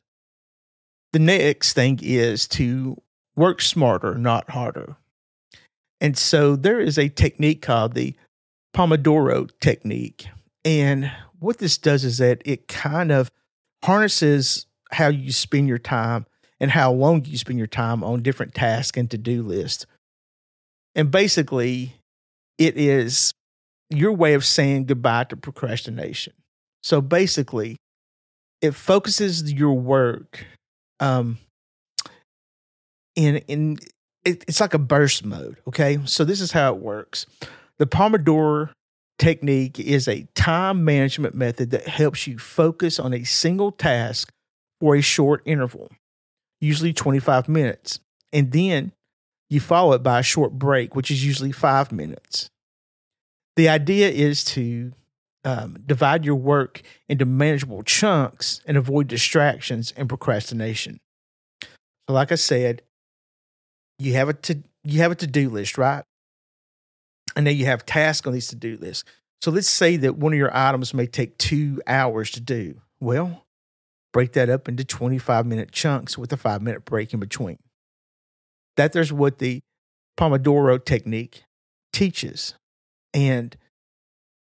The 1.14 1.20
next 1.20 1.74
thing 1.74 2.00
is 2.02 2.48
to 2.50 3.02
work 3.36 3.62
smarter, 3.62 4.16
not 4.16 4.50
harder. 4.52 4.96
And 6.00 6.18
so 6.18 6.56
there 6.56 6.80
is 6.80 6.98
a 6.98 7.10
technique 7.10 7.62
called 7.62 7.94
the 7.94 8.16
Pomodoro 8.74 9.50
technique. 9.60 10.28
And 10.64 11.12
what 11.40 11.58
this 11.58 11.78
does 11.78 12.04
is 12.04 12.18
that 12.20 12.42
it 12.46 12.68
kind 12.68 13.12
of 13.12 13.30
harnesses 13.84 14.66
how 14.92 15.08
you 15.08 15.32
spend 15.32 15.68
your 15.68 15.78
time 15.78 16.26
and 16.62 16.72
how 16.72 16.94
long 16.94 17.26
you 17.26 17.38
spend 17.38 17.58
your 17.58 17.68
time 17.68 18.06
on 18.06 18.22
different 18.22 18.54
tasks 18.54 18.98
and 18.98 19.12
to 19.12 19.18
do 19.18 19.44
lists. 19.44 19.86
And 20.96 21.12
basically, 21.12 21.96
it 22.58 22.78
is 22.78 23.34
your 23.90 24.14
way 24.14 24.36
of 24.36 24.46
saying 24.46 24.86
goodbye 24.86 25.26
to 25.26 25.36
procrastination. 25.36 26.34
So 26.84 27.02
basically, 27.02 27.76
it 28.62 28.76
focuses 28.76 29.52
your 29.52 29.74
work 29.74 30.46
um, 31.02 31.40
in 33.16 33.38
in 33.48 33.78
it, 34.24 34.46
it's 34.48 34.62
like 34.62 34.74
a 34.74 34.80
burst 34.80 35.26
mode. 35.26 35.58
Okay. 35.68 36.00
So 36.06 36.24
this 36.24 36.40
is 36.40 36.52
how 36.52 36.74
it 36.74 36.82
works. 36.82 37.26
The 37.80 37.88
Pomodoro 37.88 38.70
technique 39.18 39.80
is 39.80 40.08
a 40.08 40.28
time 40.36 40.86
management 40.86 41.36
method 41.36 41.72
that 41.72 41.88
helps 41.88 42.28
you 42.28 42.38
focus 42.38 43.00
on 43.00 43.14
a 43.14 43.24
single 43.24 43.72
task 43.72 44.32
for 44.80 44.96
a 44.96 45.02
short 45.02 45.42
interval, 45.46 45.90
usually 46.62 46.94
25 46.94 47.50
minutes. 47.50 48.00
And 48.32 48.52
then 48.52 48.94
you 49.50 49.60
follow 49.60 49.94
it 49.94 50.04
by 50.04 50.20
a 50.20 50.24
short 50.24 50.54
break, 50.54 50.96
which 50.96 51.12
is 51.12 51.26
usually 51.26 51.52
five 51.52 51.92
minutes. 51.92 52.50
The 53.58 53.68
idea 53.68 54.10
is 54.10 54.46
to 54.46 54.94
um, 55.44 55.78
divide 55.86 56.24
your 56.24 56.36
work 56.36 56.82
into 57.10 57.26
manageable 57.26 57.84
chunks 57.84 58.62
and 58.66 58.78
avoid 58.78 59.08
distractions 59.08 59.94
and 59.98 60.08
procrastination. 60.08 61.00
So, 61.62 62.14
like 62.14 62.32
I 62.32 62.36
said, 62.36 62.84
you 64.00 64.14
have 64.14 64.30
a 64.30 64.34
to 64.34 64.64
you 64.84 65.00
have 65.00 65.12
a 65.12 65.16
to 65.16 65.28
do 65.28 65.50
list, 65.50 65.78
right? 65.78 66.04
And 67.36 67.46
then 67.46 67.58
you 67.58 67.66
have 67.66 67.86
tasks 67.86 68.26
on 68.28 68.34
these 68.34 68.48
to 68.50 68.56
do 68.56 68.78
lists. 68.78 69.04
So 69.42 69.52
let's 69.52 69.70
say 69.70 69.98
that 69.98 70.18
one 70.18 70.34
of 70.34 70.38
your 70.40 70.56
items 70.56 70.94
may 70.94 71.08
take 71.08 71.38
two 71.38 71.82
hours 71.88 72.32
to 72.32 72.40
do. 72.40 72.82
Well, 73.00 73.46
break 74.14 74.34
that 74.34 74.50
up 74.50 74.68
into 74.68 74.84
25 74.84 75.46
minute 75.46 75.72
chunks 75.72 76.18
with 76.18 76.32
a 76.34 76.38
five 76.38 76.62
minute 76.62 76.86
break 76.86 77.14
in 77.14 77.20
between. 77.20 77.58
That 78.78 78.94
there's 78.94 79.14
what 79.14 79.40
the 79.40 79.62
Pomodoro 80.20 80.84
technique 80.84 81.44
teaches. 81.94 82.56
And 83.14 83.56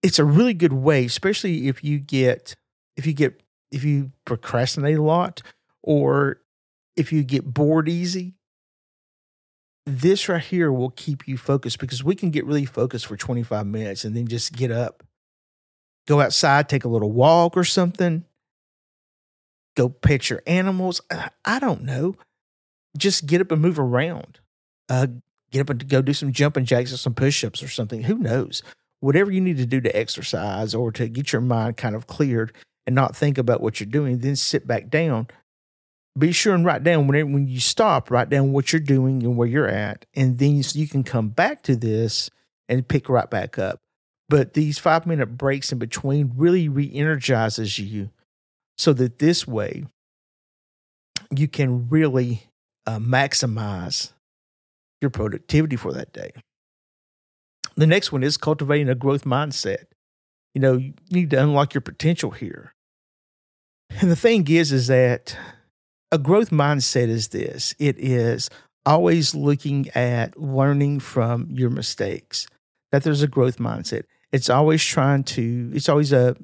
it's 0.02 0.19
a 0.19 0.25
really 0.25 0.54
good 0.54 0.73
way, 0.73 1.04
especially 1.04 1.69
if 1.69 1.83
you 1.83 1.99
get 1.99 2.54
if 2.97 3.07
you 3.07 3.12
get 3.12 3.42
if 3.71 3.85
you 3.85 4.12
procrastinate 4.25 4.99
a 4.99 5.02
lot 5.02 5.42
or 5.83 6.40
if 6.97 7.12
you 7.12 7.25
get 7.25 7.54
bored 7.54 7.88
easy 7.88 8.35
this 9.87 10.28
right 10.28 10.42
here 10.42 10.73
will 10.73 10.90
keep 10.90 11.26
you 11.26 11.37
focused 11.37 11.78
because 11.78 12.04
we 12.04 12.14
can 12.14 12.31
get 12.31 12.47
really 12.47 12.64
focused 12.64 13.07
for 13.07 13.16
25 13.16 13.66
minutes 13.66 14.04
and 14.04 14.16
then 14.16 14.26
just 14.26 14.52
get 14.52 14.71
up, 14.71 15.02
go 16.07 16.21
outside, 16.21 16.69
take 16.69 16.85
a 16.85 16.88
little 16.88 17.11
walk 17.11 17.57
or 17.57 17.64
something, 17.64 18.25
go 19.76 19.88
pet 19.88 20.31
your 20.31 20.43
animals. 20.47 21.00
Uh, 21.11 21.29
I 21.45 21.59
don't 21.59 21.83
know. 21.83 22.17
Just 22.97 23.26
get 23.26 23.41
up 23.41 23.52
and 23.52 23.62
move 23.62 23.79
around. 23.79 24.41
Uh, 24.88 25.07
get 25.50 25.61
up 25.61 25.71
and 25.71 25.88
go 25.88 26.02
do 26.02 26.12
some 26.12 26.33
jumping 26.33 26.64
jacks 26.64 26.93
or 26.93 26.97
some 26.97 27.14
push 27.14 27.45
ups 27.45 27.62
or 27.62 27.69
something. 27.69 28.02
Who 28.02 28.19
knows? 28.19 28.62
Whatever 29.00 29.31
you 29.31 29.41
need 29.41 29.57
to 29.57 29.67
do 29.67 29.81
to 29.81 29.97
exercise 29.97 30.75
or 30.75 30.93
to 30.93 31.09
get 31.09 31.33
your 31.33 31.43
mind 31.43 31.76
kind 31.76 31.97
of 31.97 32.07
cleared 32.07 32.55
and 32.87 32.95
not 32.95 33.17
think 33.17 33.38
about 33.38 33.61
what 33.61 33.81
you're 33.81 33.88
doing, 33.88 34.19
then 34.19 34.37
sit 34.37 34.67
back 34.67 34.88
down 34.88 35.29
be 36.19 36.33
sure 36.33 36.55
and 36.55 36.64
write 36.64 36.85
down 36.85 37.07
whenever 37.07 37.31
when 37.31 37.49
you 37.49 37.61
stop, 37.61 38.11
write 38.11 38.29
down 38.29 38.52
what 38.52 38.73
you're 38.73 38.81
doing 38.81 39.23
and 39.23 39.37
where 39.37 39.49
you're 39.49 39.69
at, 39.69 40.05
and 40.14 40.38
then 40.38 40.57
you, 40.57 40.62
so 40.62 40.79
you 40.79 40.87
can 40.87 41.02
come 41.02 41.29
back 41.29 41.62
to 41.62 41.76
this 41.76 42.31
and 42.69 42.87
pick 42.87 43.09
right 43.09 43.31
back 43.31 43.59
up. 43.59 43.79
But 44.29 44.55
these 44.55 44.79
five 44.79 45.07
minute 45.07 45.38
breaks 45.38 45.73
in 45.73 45.79
between 45.79 46.33
really 46.37 46.69
re-energizes 46.69 47.79
you, 47.79 48.11
so 48.76 48.93
that 48.93 49.19
this 49.19 49.47
way 49.47 49.87
you 51.31 51.49
can 51.49 51.88
really 51.88 52.45
uh, 52.87 52.99
maximize 52.99 54.12
your 55.00 55.11
productivity 55.11 55.76
for 55.76 55.93
that 55.93 56.12
day. 56.12 56.31
The 57.76 57.87
next 57.87 58.12
one 58.12 58.23
is 58.23 58.37
cultivating 58.37 58.88
a 58.88 58.95
growth 58.95 59.25
mindset. 59.25 59.85
You 60.55 60.61
know, 60.61 60.76
you 60.76 60.95
need 61.11 61.31
to 61.31 61.43
unlock 61.43 61.75
your 61.75 61.81
potential 61.81 62.31
here. 62.31 62.75
And 64.00 64.11
the 64.11 64.17
thing 64.17 64.47
is, 64.49 64.73
is 64.73 64.88
that 64.88 65.37
a 66.11 66.19
growth 66.19 66.50
mindset 66.50 67.09
is 67.09 67.29
this 67.29 67.75
it 67.79 67.99
is 67.99 68.50
always 68.85 69.35
looking 69.35 69.88
at 69.91 70.38
learning 70.38 71.00
from 71.00 71.49
your 71.50 71.71
mistakes, 71.71 72.47
that 72.91 73.02
there's 73.02 73.23
a 73.23 73.29
growth 73.29 73.59
mindset. 73.59 74.05
It's 74.33 74.50
always 74.50 74.85
trying 74.85 75.25
to, 75.25 75.71
it's 75.75 75.88
always 75.88 76.12
a, 76.12 76.37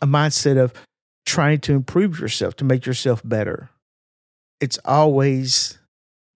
a 0.00 0.06
mindset 0.06 0.56
of 0.56 0.72
trying 1.30 1.60
to 1.60 1.74
improve 1.74 2.18
yourself, 2.18 2.56
to 2.56 2.64
make 2.64 2.84
yourself 2.84 3.22
better. 3.24 3.70
It's 4.60 4.78
always 4.84 5.78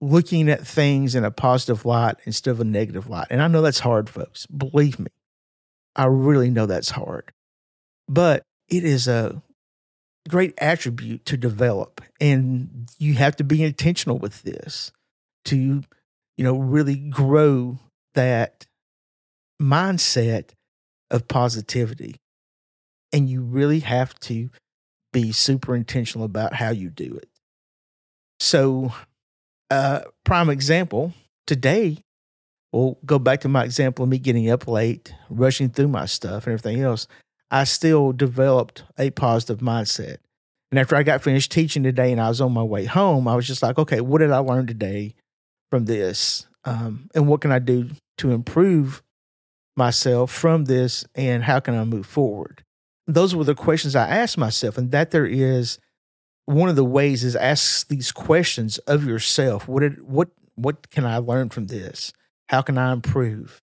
looking 0.00 0.48
at 0.48 0.66
things 0.66 1.14
in 1.14 1.24
a 1.24 1.30
positive 1.30 1.84
light 1.84 2.16
instead 2.24 2.50
of 2.50 2.60
a 2.60 2.64
negative 2.64 3.08
light. 3.08 3.26
And 3.30 3.42
I 3.42 3.48
know 3.48 3.62
that's 3.62 3.80
hard, 3.80 4.08
folks. 4.08 4.46
Believe 4.46 4.98
me, 4.98 5.08
I 5.96 6.06
really 6.06 6.50
know 6.50 6.66
that's 6.66 6.90
hard. 6.90 7.32
But 8.08 8.42
it 8.68 8.84
is 8.84 9.08
a 9.08 9.42
great 10.28 10.54
attribute 10.58 11.24
to 11.26 11.36
develop. 11.36 12.00
And 12.20 12.88
you 12.98 13.14
have 13.14 13.36
to 13.36 13.44
be 13.44 13.62
intentional 13.62 14.18
with 14.18 14.42
this 14.42 14.92
to, 15.46 15.82
you 16.36 16.44
know, 16.44 16.56
really 16.56 16.96
grow 16.96 17.78
that 18.14 18.64
mindset 19.60 20.50
of 21.10 21.28
positivity. 21.28 22.16
And 23.12 23.28
you 23.28 23.42
really 23.42 23.80
have 23.80 24.18
to 24.20 24.50
be 25.14 25.32
super 25.32 25.74
intentional 25.74 26.26
about 26.26 26.52
how 26.52 26.70
you 26.70 26.90
do 26.90 27.16
it. 27.16 27.30
So, 28.40 28.92
uh, 29.70 30.00
prime 30.24 30.50
example 30.50 31.14
today, 31.46 31.98
we'll 32.72 32.98
go 33.06 33.18
back 33.18 33.40
to 33.42 33.48
my 33.48 33.64
example 33.64 34.02
of 34.02 34.10
me 34.10 34.18
getting 34.18 34.50
up 34.50 34.68
late, 34.68 35.14
rushing 35.30 35.70
through 35.70 35.88
my 35.88 36.04
stuff 36.04 36.46
and 36.46 36.52
everything 36.52 36.82
else. 36.82 37.06
I 37.50 37.64
still 37.64 38.12
developed 38.12 38.82
a 38.98 39.10
positive 39.10 39.60
mindset. 39.60 40.16
And 40.70 40.78
after 40.80 40.96
I 40.96 41.04
got 41.04 41.22
finished 41.22 41.52
teaching 41.52 41.84
today 41.84 42.10
and 42.10 42.20
I 42.20 42.28
was 42.28 42.40
on 42.40 42.52
my 42.52 42.64
way 42.64 42.84
home, 42.84 43.28
I 43.28 43.36
was 43.36 43.46
just 43.46 43.62
like, 43.62 43.78
okay, 43.78 44.00
what 44.00 44.18
did 44.18 44.32
I 44.32 44.38
learn 44.38 44.66
today 44.66 45.14
from 45.70 45.84
this? 45.84 46.46
Um, 46.64 47.08
and 47.14 47.28
what 47.28 47.40
can 47.40 47.52
I 47.52 47.60
do 47.60 47.90
to 48.18 48.32
improve 48.32 49.02
myself 49.76 50.32
from 50.32 50.64
this? 50.64 51.04
And 51.14 51.44
how 51.44 51.60
can 51.60 51.76
I 51.76 51.84
move 51.84 52.06
forward? 52.06 52.63
Those 53.06 53.34
were 53.34 53.44
the 53.44 53.54
questions 53.54 53.94
I 53.94 54.08
asked 54.08 54.38
myself. 54.38 54.78
And 54.78 54.90
that 54.90 55.10
there 55.10 55.26
is 55.26 55.78
one 56.46 56.68
of 56.68 56.76
the 56.76 56.84
ways 56.84 57.24
is 57.24 57.36
ask 57.36 57.88
these 57.88 58.12
questions 58.12 58.78
of 58.78 59.06
yourself. 59.06 59.68
What 59.68 59.80
did, 59.80 60.02
what, 60.02 60.28
what 60.54 60.90
can 60.90 61.04
I 61.04 61.18
learn 61.18 61.50
from 61.50 61.66
this? 61.66 62.12
How 62.48 62.62
can 62.62 62.78
I 62.78 62.92
improve? 62.92 63.60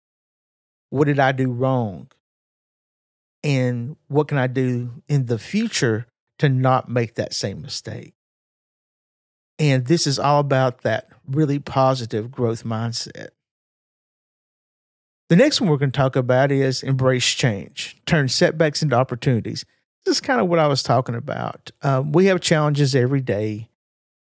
What 0.89 1.05
did 1.05 1.19
I 1.19 1.31
do 1.31 1.51
wrong? 1.51 2.10
and 3.43 3.95
what 4.07 4.27
can 4.27 4.38
I 4.38 4.48
do 4.48 5.01
in 5.07 5.25
the 5.25 5.39
future 5.39 6.07
to 6.39 6.50
not 6.50 6.89
make 6.89 7.15
that 7.15 7.33
same 7.33 7.62
mistake? 7.62 8.13
And 9.60 9.86
this 9.86 10.07
is 10.07 10.17
all 10.19 10.39
about 10.39 10.81
that 10.81 11.10
really 11.27 11.60
positive 11.60 12.31
growth 12.31 12.63
mindset. 12.63 13.29
The 15.31 15.38
next 15.38 15.61
one 15.61 15.69
we're 15.69 15.77
going 15.77 15.93
to 15.93 15.97
talk 15.97 16.17
about 16.17 16.51
is 16.51 16.83
embrace 16.83 17.25
change, 17.25 17.95
turn 18.05 18.27
setbacks 18.27 18.83
into 18.83 18.97
opportunities. 18.97 19.63
This 20.05 20.17
is 20.17 20.19
kind 20.19 20.41
of 20.41 20.50
what 20.50 20.59
I 20.59 20.67
was 20.67 20.83
talking 20.83 21.15
about. 21.15 21.71
Um, 21.83 22.11
we 22.11 22.25
have 22.25 22.41
challenges 22.41 22.93
every 22.95 23.21
day, 23.21 23.69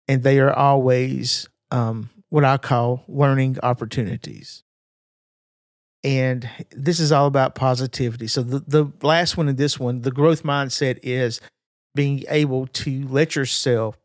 and 0.09 0.25
they 0.25 0.41
are 0.41 0.53
always 0.53 1.49
um, 1.71 2.11
what 2.31 2.45
I 2.45 2.57
call 2.57 3.05
learning 3.07 3.59
opportunities. 3.63 4.65
And 6.03 6.51
this 6.71 6.99
is 6.99 7.13
all 7.13 7.29
about 7.29 7.55
positivity. 7.55 8.27
So, 8.27 8.43
the, 8.43 8.59
the 8.67 8.93
last 9.01 9.37
one 9.37 9.47
and 9.47 9.57
this 9.57 9.79
one, 9.79 10.03
the 10.03 10.11
growth 10.11 10.43
mindset 10.43 10.99
is 11.05 11.41
being 11.95 12.25
able 12.29 12.67
to 12.67 13.07
let 13.07 13.37
yourself 13.37 13.97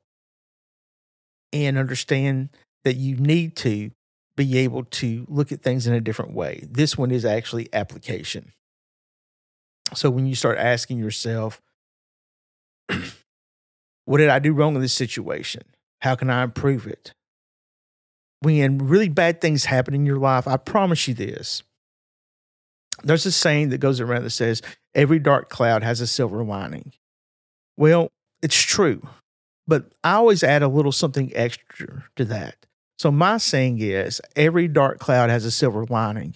and 1.51 1.75
understand 1.75 2.50
that 2.83 2.97
you 2.97 3.15
need 3.15 3.55
to 3.55 3.89
be 4.35 4.57
able 4.59 4.83
to 4.83 5.25
look 5.29 5.51
at 5.51 5.61
things 5.61 5.85
in 5.85 5.93
a 5.93 6.01
different 6.01 6.33
way. 6.33 6.65
This 6.69 6.97
one 6.97 7.11
is 7.11 7.25
actually 7.25 7.69
application. 7.73 8.51
So 9.93 10.09
when 10.09 10.25
you 10.25 10.35
start 10.35 10.57
asking 10.57 10.99
yourself, 10.99 11.61
what 14.05 14.17
did 14.17 14.29
I 14.29 14.39
do 14.39 14.53
wrong 14.53 14.75
in 14.75 14.81
this 14.81 14.93
situation? 14.93 15.63
How 16.01 16.15
can 16.15 16.29
I 16.29 16.43
improve 16.43 16.87
it? 16.87 17.13
When 18.41 18.79
really 18.79 19.09
bad 19.09 19.39
things 19.39 19.65
happen 19.65 19.93
in 19.93 20.05
your 20.05 20.17
life, 20.17 20.47
I 20.47 20.57
promise 20.57 21.07
you 21.07 21.13
this. 21.13 21.63
There's 23.03 23.25
a 23.25 23.31
saying 23.31 23.69
that 23.69 23.79
goes 23.79 23.99
around 23.99 24.23
that 24.23 24.31
says, 24.31 24.61
every 24.93 25.19
dark 25.19 25.49
cloud 25.49 25.83
has 25.83 26.01
a 26.01 26.07
silver 26.07 26.43
lining. 26.43 26.93
Well, 27.77 28.09
it's 28.41 28.61
true, 28.61 29.07
but 29.67 29.91
I 30.03 30.13
always 30.13 30.43
add 30.43 30.61
a 30.61 30.67
little 30.67 30.91
something 30.91 31.31
extra 31.35 32.05
to 32.17 32.25
that. 32.25 32.65
So, 33.00 33.12
my 33.12 33.38
saying 33.38 33.79
is 33.79 34.21
every 34.35 34.67
dark 34.67 35.00
cloud 35.00 35.29
has 35.29 35.45
a 35.45 35.51
silver 35.51 35.85
lining, 35.85 36.35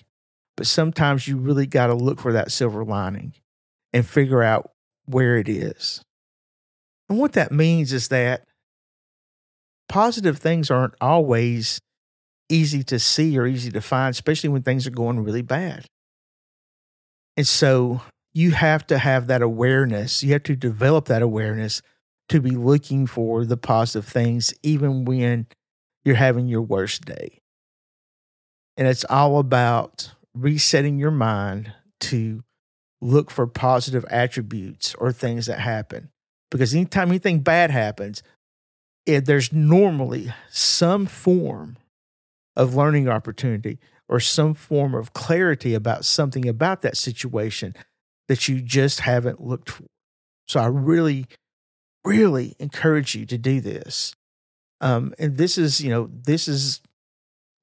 but 0.56 0.68
sometimes 0.68 1.28
you 1.28 1.38
really 1.38 1.68
got 1.68 1.88
to 1.88 1.94
look 1.94 2.20
for 2.20 2.34
that 2.34 2.52
silver 2.52 2.84
lining 2.84 3.34
and 3.94 4.06
figure 4.06 4.44
out 4.44 4.72
where 5.06 5.38
it 5.38 5.48
is. 5.48 6.02
And 7.10 7.20
what 7.20 7.34
that 7.34 7.52
means 7.52 7.94
is 7.94 8.10
that 8.10 8.44
positive 9.88 10.40
things 10.40 10.70
aren't 10.70 10.96
always 11.00 11.80
easy 12.50 12.84
to 12.84 13.00
see 13.00 13.38
or 13.38 13.46
easy 13.46 13.72
to 13.72 13.82
find, 13.82 14.12
especially 14.12 14.50
when 14.50 14.64
things 14.64 14.88
are 14.88 14.92
going 14.92 15.20
really 15.20 15.42
bad. 15.42 15.86
And 17.36 17.48
so 17.48 18.02
you 18.34 18.52
have 18.52 18.86
to 18.88 18.98
have 18.98 19.28
that 19.28 19.42
awareness. 19.42 20.24
You 20.24 20.34
have 20.34 20.44
to 20.44 20.56
develop 20.56 21.06
that 21.06 21.22
awareness 21.22 21.82
to 22.30 22.42
be 22.42 22.52
looking 22.52 23.08
for 23.08 23.46
the 23.46 23.58
positive 23.58 24.06
things, 24.08 24.54
even 24.64 25.06
when 25.06 25.48
you're 26.08 26.16
having 26.16 26.48
your 26.48 26.62
worst 26.62 27.04
day. 27.04 27.42
And 28.78 28.88
it's 28.88 29.04
all 29.10 29.40
about 29.40 30.12
resetting 30.34 30.98
your 30.98 31.12
mind 31.12 31.74
to 32.00 32.46
look 33.02 33.30
for 33.30 33.46
positive 33.46 34.06
attributes 34.10 34.96
or 34.96 35.12
things 35.12 35.48
that 35.48 35.60
happen. 35.60 36.10
Because 36.50 36.74
anytime 36.74 37.10
anything 37.10 37.42
bad 37.42 37.72
happens, 37.72 38.24
it, 39.06 39.26
there's 39.26 39.52
normally 39.52 40.34
some 40.50 41.08
form 41.08 41.76
of 42.56 42.74
learning 42.74 43.10
opportunity 43.10 43.78
or 44.08 44.22
some 44.22 44.54
form 44.54 44.96
of 44.96 45.12
clarity 45.12 45.74
about 45.74 46.06
something 46.06 46.48
about 46.48 46.84
that 46.84 46.96
situation 46.96 47.76
that 48.30 48.48
you 48.48 48.62
just 48.62 49.02
haven't 49.02 49.42
looked 49.42 49.72
for. 49.72 49.88
So 50.48 50.62
I 50.62 50.68
really, 50.68 51.26
really 52.06 52.56
encourage 52.60 53.14
you 53.14 53.26
to 53.26 53.38
do 53.38 53.60
this. 53.60 54.16
Um, 54.82 55.14
and 55.18 55.38
this 55.38 55.58
is, 55.58 55.82
you 55.82 55.90
know, 55.90 56.10
this 56.12 56.48
is, 56.48 56.82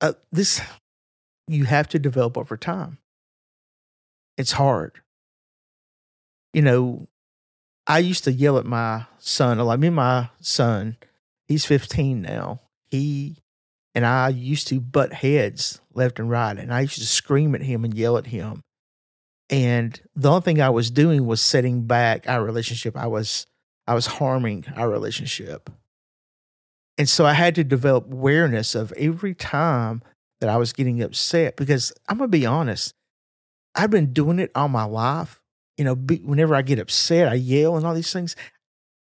uh, 0.01 0.15
this, 0.33 0.61
you 1.47 1.65
have 1.65 1.89
to 1.89 1.99
develop 1.99 2.37
over 2.37 2.57
time. 2.57 2.99
It's 4.37 4.53
hard. 4.53 5.01
You 6.53 6.63
know, 6.63 7.09
I 7.87 7.99
used 7.99 8.25
to 8.25 8.33
yell 8.33 8.59
at 8.59 8.67
my 8.67 9.07
son 9.19 9.59
lot. 9.59 9.79
Me 9.79 9.89
and 9.89 9.97
my 9.97 10.31
son, 10.41 10.97
he's 11.47 11.65
15 11.65 12.23
now. 12.23 12.61
He 12.91 13.37
and 13.95 14.05
I 14.05 14.29
used 14.29 14.69
to 14.69 14.81
butt 14.81 15.13
heads 15.13 15.81
left 15.93 16.19
and 16.19 16.29
right. 16.29 16.57
And 16.57 16.73
I 16.73 16.81
used 16.81 16.99
to 16.99 17.07
scream 17.07 17.55
at 17.55 17.63
him 17.63 17.85
and 17.85 17.95
yell 17.95 18.17
at 18.17 18.27
him. 18.27 18.63
And 19.51 20.01
the 20.17 20.31
only 20.31 20.41
thing 20.43 20.61
I 20.61 20.71
was 20.71 20.91
doing 20.91 21.27
was 21.27 21.41
setting 21.41 21.87
back 21.87 22.29
our 22.29 22.43
relationship. 22.43 22.97
I 22.97 23.07
was 23.07 23.47
I 23.87 23.95
was 23.95 24.07
harming 24.07 24.65
our 24.75 24.89
relationship. 24.89 25.71
And 26.97 27.09
so 27.09 27.27
I 27.27 27.33
had 27.33 27.55
to 27.57 27.65
develop 27.65 28.07
awareness 28.07 28.75
of 28.75 28.93
every 28.93 29.35
time 29.35 30.03
that 30.41 30.49
I 30.49 30.57
was 30.57 30.73
getting 30.73 31.03
upset 31.03 31.57
because 31.57 31.93
I'm 32.09 32.19
going 32.19 32.31
to 32.31 32.39
be 32.39 32.47
honest, 32.47 32.95
I've 33.75 33.91
been 33.91 34.13
doing 34.13 34.39
it 34.39 34.51
all 34.55 34.69
my 34.69 34.85
life. 34.85 35.41
You 35.77 35.85
know, 35.85 35.95
whenever 35.95 36.55
I 36.55 36.63
get 36.63 36.79
upset, 36.79 37.29
I 37.29 37.35
yell 37.35 37.77
and 37.77 37.85
all 37.85 37.95
these 37.95 38.13
things. 38.13 38.37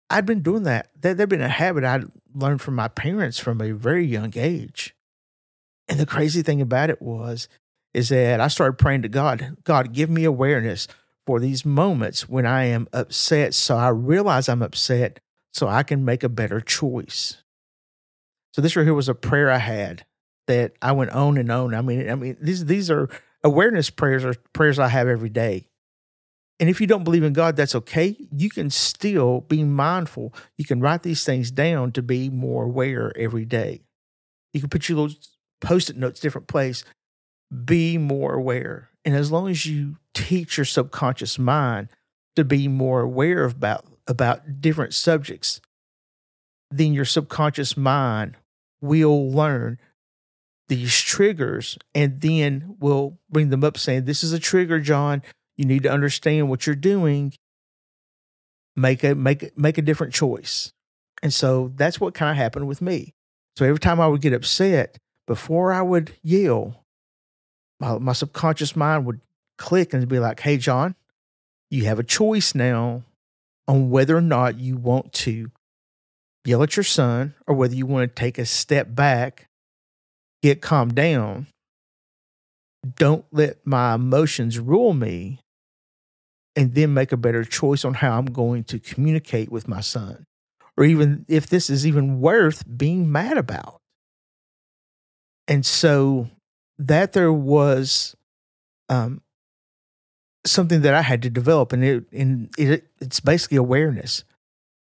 I've 0.09 0.25
been 0.25 0.41
doing 0.41 0.63
that. 0.63 0.89
That 1.01 1.19
had 1.19 1.29
been 1.29 1.41
a 1.41 1.49
habit 1.49 1.83
I 1.83 2.01
learned 2.33 2.61
from 2.61 2.75
my 2.75 2.87
parents 2.87 3.39
from 3.39 3.61
a 3.61 3.71
very 3.71 4.05
young 4.05 4.33
age. 4.35 4.95
And 5.87 5.99
the 5.99 6.05
crazy 6.05 6.41
thing 6.41 6.61
about 6.61 6.89
it 6.89 7.01
was, 7.01 7.47
is 7.93 8.09
that 8.09 8.41
I 8.41 8.47
started 8.47 8.77
praying 8.77 9.03
to 9.03 9.09
God, 9.09 9.57
God, 9.63 9.93
give 9.93 10.09
me 10.09 10.23
awareness 10.23 10.87
for 11.25 11.39
these 11.39 11.65
moments 11.65 12.27
when 12.27 12.45
I 12.45 12.65
am 12.65 12.87
upset. 12.91 13.53
So 13.53 13.77
I 13.77 13.89
realize 13.89 14.49
I'm 14.49 14.61
upset 14.61 15.19
so 15.53 15.67
I 15.67 15.83
can 15.83 16.03
make 16.03 16.23
a 16.23 16.29
better 16.29 16.59
choice. 16.59 17.43
So 18.55 18.61
this 18.61 18.77
right 18.77 18.85
here 18.85 18.93
was 18.93 19.09
a 19.09 19.13
prayer 19.13 19.51
I 19.51 19.57
had 19.57 20.05
that 20.47 20.77
I 20.81 20.93
went 20.93 21.11
on 21.11 21.37
and 21.37 21.51
on. 21.51 21.75
I 21.75 21.81
mean, 21.81 22.09
I 22.09 22.15
mean, 22.15 22.37
these 22.39 22.63
these 22.63 22.89
are 22.89 23.09
awareness 23.43 23.89
prayers 23.89 24.23
are 24.23 24.33
prayers 24.53 24.79
I 24.79 24.87
have 24.87 25.09
every 25.09 25.27
day. 25.27 25.67
And 26.61 26.69
if 26.69 26.79
you 26.79 26.87
don't 26.87 27.03
believe 27.03 27.23
in 27.23 27.33
God, 27.33 27.57
that's 27.57 27.75
okay. 27.75 28.15
You 28.31 28.49
can 28.49 28.69
still 28.69 29.41
be 29.41 29.65
mindful. 29.65 30.33
You 30.57 30.63
can 30.63 30.79
write 30.79 31.03
these 31.03 31.25
things 31.25 31.51
down 31.51 31.91
to 31.91 32.01
be 32.01 32.29
more 32.29 32.63
aware 32.63 33.11
every 33.17 33.43
day. 33.43 33.81
You 34.53 34.61
can 34.61 34.69
put 34.69 34.87
your 34.87 34.99
little 34.99 35.17
post-it 35.59 35.97
notes 35.97 36.21
different 36.21 36.47
place 36.47 36.85
be 37.65 37.97
more 37.97 38.35
aware. 38.35 38.89
And 39.03 39.15
as 39.15 39.33
long 39.33 39.49
as 39.49 39.65
you 39.65 39.97
teach 40.13 40.55
your 40.55 40.65
subconscious 40.65 41.37
mind 41.37 41.89
to 42.37 42.45
be 42.45 42.69
more 42.69 43.01
aware 43.01 43.43
about, 43.43 43.85
about 44.07 44.61
different 44.61 44.93
subjects, 44.93 45.59
then 46.71 46.93
your 46.93 47.03
subconscious 47.03 47.75
mind 47.75 48.37
will 48.81 49.31
learn 49.31 49.79
these 50.67 50.99
triggers 50.99 51.77
and 51.93 52.21
then 52.21 52.75
we'll 52.79 53.17
bring 53.29 53.49
them 53.49 53.63
up 53.63 53.77
saying, 53.77 54.05
This 54.05 54.23
is 54.23 54.33
a 54.33 54.39
trigger, 54.39 54.79
John. 54.79 55.21
You 55.57 55.65
need 55.65 55.83
to 55.83 55.91
understand 55.91 56.49
what 56.49 56.65
you're 56.65 56.75
doing. 56.75 57.33
Make 58.75 59.03
a 59.03 59.15
make 59.15 59.57
make 59.57 59.77
a 59.77 59.81
different 59.81 60.13
choice. 60.13 60.73
And 61.23 61.33
so 61.33 61.71
that's 61.75 61.99
what 61.99 62.13
kind 62.13 62.31
of 62.31 62.37
happened 62.37 62.67
with 62.67 62.81
me. 62.81 63.13
So 63.57 63.65
every 63.65 63.79
time 63.79 64.01
I 64.01 64.07
would 64.07 64.21
get 64.21 64.33
upset, 64.33 64.97
before 65.27 65.71
I 65.71 65.81
would 65.81 66.13
yell, 66.21 66.83
my, 67.79 67.97
my 67.97 68.13
subconscious 68.13 68.75
mind 68.75 69.05
would 69.05 69.21
click 69.57 69.93
and 69.93 70.07
be 70.07 70.19
like, 70.19 70.41
hey, 70.41 70.57
John, 70.57 70.95
you 71.69 71.85
have 71.85 71.99
a 71.99 72.03
choice 72.03 72.53
now 72.53 73.03
on 73.67 73.89
whether 73.89 74.15
or 74.15 74.21
not 74.21 74.59
you 74.59 74.77
want 74.77 75.13
to 75.13 75.51
yell 76.45 76.63
at 76.63 76.77
your 76.77 76.83
son 76.83 77.33
or 77.47 77.55
whether 77.55 77.75
you 77.75 77.85
want 77.85 78.09
to 78.09 78.21
take 78.21 78.37
a 78.37 78.45
step 78.45 78.93
back, 78.93 79.47
get 80.41 80.61
calmed 80.61 80.95
down. 80.95 81.47
Don't 82.97 83.25
let 83.31 83.65
my 83.65 83.95
emotions 83.95 84.59
rule 84.59 84.93
me 84.93 85.39
and 86.55 86.73
then 86.73 86.93
make 86.93 87.11
a 87.11 87.17
better 87.17 87.43
choice 87.43 87.83
on 87.83 87.95
how 87.95 88.17
I'm 88.17 88.27
going 88.27 88.63
to 88.65 88.79
communicate 88.79 89.51
with 89.51 89.67
my 89.67 89.81
son, 89.81 90.25
or 90.77 90.85
even 90.85 91.25
if 91.27 91.47
this 91.47 91.69
is 91.69 91.85
even 91.85 92.21
worth 92.21 92.63
being 92.77 93.11
mad 93.11 93.37
about. 93.37 93.81
And 95.47 95.65
so 95.65 96.29
that 96.77 97.13
there 97.13 97.33
was 97.33 98.15
um, 98.89 99.21
something 100.45 100.81
that 100.81 100.93
I 100.93 101.01
had 101.01 101.21
to 101.23 101.29
develop, 101.29 101.73
and 101.73 101.83
it 101.83 102.05
and 102.11 102.49
it, 102.57 102.87
it's 102.99 103.19
basically 103.19 103.57
awareness. 103.57 104.23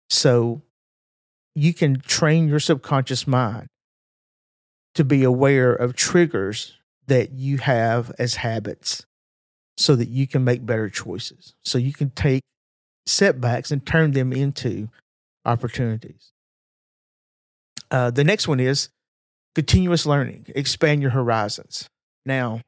So 0.09 0.61
you 1.55 1.73
can 1.73 1.99
train 1.99 2.47
your 2.47 2.59
subconscious 2.59 3.27
mind 3.27 3.67
to 4.95 5.03
be 5.03 5.23
aware 5.23 5.73
of 5.73 5.95
triggers 5.95 6.73
that 7.07 7.31
you 7.31 7.57
have 7.57 8.11
as 8.19 8.35
habits 8.35 9.05
so 9.77 9.95
that 9.95 10.09
you 10.09 10.27
can 10.27 10.43
make 10.43 10.65
better 10.65 10.89
choices. 10.89 11.55
So 11.63 11.77
you 11.77 11.93
can 11.93 12.11
take 12.11 12.41
setbacks 13.05 13.71
and 13.71 13.85
turn 13.85 14.11
them 14.11 14.31
into 14.31 14.89
opportunities. 15.45 16.31
Uh, 17.89 18.11
the 18.11 18.23
next 18.23 18.47
one 18.47 18.59
is 18.59 18.89
continuous 19.55 20.05
learning, 20.05 20.45
expand 20.55 21.01
your 21.01 21.11
horizons. 21.11 21.87
Now, 22.25 22.61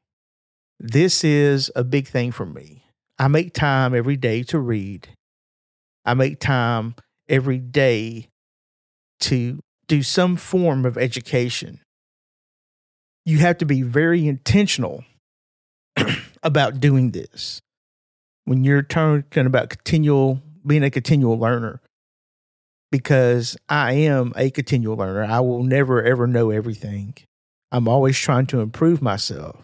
this 0.80 1.22
is 1.22 1.70
a 1.76 1.84
big 1.84 2.08
thing 2.08 2.32
for 2.32 2.44
me. 2.44 2.84
I 3.18 3.28
make 3.28 3.54
time 3.54 3.94
every 3.94 4.16
day 4.16 4.42
to 4.44 4.58
read. 4.58 5.08
I 6.04 6.14
make 6.14 6.40
time 6.40 6.96
every 7.28 7.58
day 7.58 8.26
to 9.22 9.60
do 9.88 10.02
some 10.02 10.36
form 10.36 10.84
of 10.84 10.96
education. 10.96 11.80
You 13.24 13.38
have 13.38 13.58
to 13.58 13.64
be 13.64 13.82
very 13.82 14.26
intentional 14.26 15.04
about 16.42 16.80
doing 16.80 17.10
this. 17.10 17.60
When 18.44 18.64
you're 18.64 18.82
talking 18.82 19.46
about 19.46 19.70
continual 19.70 20.42
being 20.66 20.82
a 20.82 20.90
continual 20.90 21.38
learner, 21.38 21.80
because 22.92 23.56
I 23.68 23.92
am 23.92 24.32
a 24.36 24.50
continual 24.50 24.96
learner. 24.96 25.24
I 25.24 25.40
will 25.40 25.64
never 25.64 26.02
ever 26.02 26.26
know 26.26 26.50
everything. 26.50 27.14
I'm 27.72 27.88
always 27.88 28.18
trying 28.18 28.46
to 28.48 28.60
improve 28.60 29.00
myself. 29.00 29.56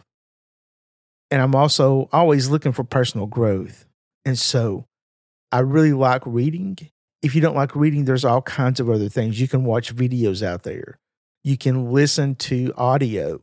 And 1.30 1.42
I'm 1.42 1.54
also 1.54 2.08
always 2.10 2.48
looking 2.48 2.72
for 2.72 2.84
personal 2.84 3.26
growth. 3.26 3.84
And 4.24 4.38
so 4.38 4.86
I 5.52 5.60
really 5.60 5.92
like 5.92 6.22
reading. 6.24 6.78
If 7.22 7.34
you 7.34 7.40
don't 7.40 7.56
like 7.56 7.74
reading, 7.74 8.04
there's 8.04 8.24
all 8.24 8.42
kinds 8.42 8.80
of 8.80 8.88
other 8.88 9.08
things. 9.08 9.40
You 9.40 9.48
can 9.48 9.64
watch 9.64 9.94
videos 9.94 10.42
out 10.42 10.62
there, 10.62 10.98
you 11.44 11.56
can 11.56 11.92
listen 11.92 12.34
to 12.36 12.72
audio, 12.76 13.40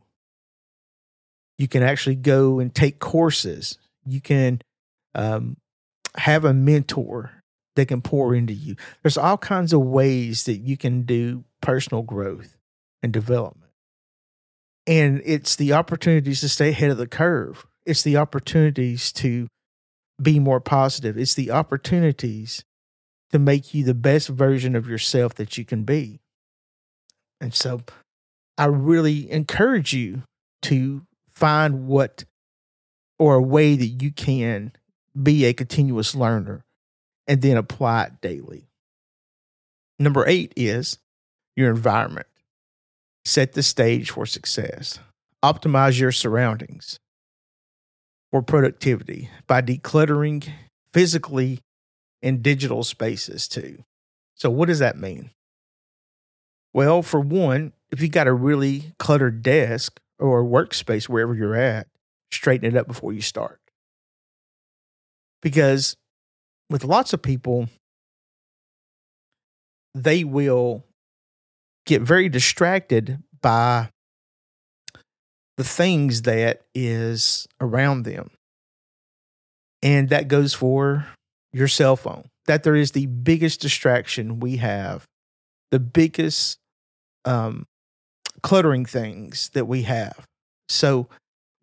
you 1.58 1.68
can 1.68 1.84
actually 1.84 2.16
go 2.16 2.60
and 2.60 2.74
take 2.74 3.00
courses, 3.00 3.78
you 4.06 4.22
can 4.22 4.62
um, 5.14 5.58
have 6.18 6.46
a 6.46 6.54
mentor 6.54 7.32
that 7.76 7.88
can 7.88 8.02
pour 8.02 8.34
into 8.34 8.54
you. 8.54 8.76
There's 9.04 9.18
all 9.18 9.38
kinds 9.38 9.74
of 9.74 9.82
ways 9.82 10.46
that 10.46 10.58
you 10.58 10.78
can 10.78 11.04
do 11.04 11.44
personal 11.62 12.04
growth 12.04 12.58
and 13.04 13.12
development. 13.12 13.72
And 14.88 15.22
it's 15.26 15.56
the 15.56 15.74
opportunities 15.74 16.42
to 16.42 16.50
stay 16.50 16.70
ahead 16.70 16.92
of 16.92 16.98
the 16.98 17.08
curve. 17.08 17.66
It's 17.86 18.04
the 18.04 18.18
opportunities 18.18 19.12
to 19.14 19.48
be 20.22 20.40
more 20.40 20.60
positive. 20.60 21.18
It's 21.18 21.34
the 21.34 21.52
opportunities 21.52 22.64
to 23.36 23.40
make 23.40 23.74
you 23.74 23.84
the 23.84 23.94
best 23.94 24.30
version 24.30 24.78
of 24.78 24.88
yourself 24.88 25.36
that 25.36 25.58
you 25.58 25.66
can 25.66 25.84
be. 25.84 26.22
And 27.42 27.54
so 27.54 27.82
I 28.58 28.68
really 28.68 29.30
encourage 29.30 29.92
you 29.92 30.24
to 30.62 31.02
find 31.34 31.86
what 31.86 32.24
or 33.20 33.36
a 33.36 33.42
way 33.42 33.76
that 33.76 33.86
you 33.88 34.12
can 34.12 34.72
be 35.22 35.44
a 35.44 35.52
continuous 35.52 36.16
learner 36.16 36.64
and 37.28 37.42
then 37.42 37.58
apply 37.58 38.06
it 38.06 38.22
daily. 38.22 38.70
Number 40.00 40.26
eight 40.28 40.54
is 40.56 40.98
your 41.58 41.70
environment. 41.70 42.28
Set 43.26 43.52
the 43.52 43.64
stage 43.64 44.12
for 44.12 44.26
success. 44.26 45.00
Optimize 45.44 46.00
your 46.00 46.14
surroundings 46.14 47.00
for 48.32 48.42
productivity 48.42 49.30
by 49.46 49.62
decluttering 49.62 50.48
physically 50.94 51.60
and 52.26 52.42
digital 52.44 52.84
spaces 52.84 53.48
too. 53.48 53.86
So, 54.34 54.50
what 54.50 54.68
does 54.68 54.80
that 54.80 54.98
mean? 54.98 55.30
Well, 56.74 57.02
for 57.04 57.22
one, 57.22 57.72
if 57.92 58.02
you 58.02 58.10
got 58.10 58.28
a 58.28 58.34
really 58.34 58.94
cluttered 59.00 59.42
desk 59.44 60.02
or 60.20 60.44
workspace 60.44 61.08
wherever 61.08 61.34
you're 61.34 61.56
at, 61.56 61.88
straighten 62.32 62.68
it 62.68 62.76
up 62.76 62.88
before 62.88 63.14
you 63.14 63.22
start. 63.22 63.62
Because 65.42 65.96
with 66.70 66.84
lots 66.84 67.14
of 67.14 67.22
people, 67.22 67.70
they 69.94 70.24
will 70.24 70.84
get 71.86 72.02
very 72.02 72.28
distracted 72.28 73.20
by 73.42 73.90
the 75.58 75.64
things 75.64 76.24
that 76.24 76.64
is 76.74 77.48
around 77.62 78.04
them. 78.04 78.32
And 79.82 80.10
that 80.10 80.28
goes 80.28 80.54
for 80.54 81.06
your 81.56 81.68
cell 81.68 81.96
phone. 81.96 82.30
That 82.46 82.64
there 82.64 82.76
is 82.76 82.92
the 82.92 83.08
biggest 83.08 83.60
distraction 83.60 84.40
we 84.40 84.58
have, 84.58 85.08
the 85.72 85.80
biggest 85.80 86.60
um, 87.26 87.66
cluttering 88.44 88.86
things 88.86 89.50
that 89.54 89.66
we 89.66 89.84
have. 89.84 90.28
So, 90.70 91.08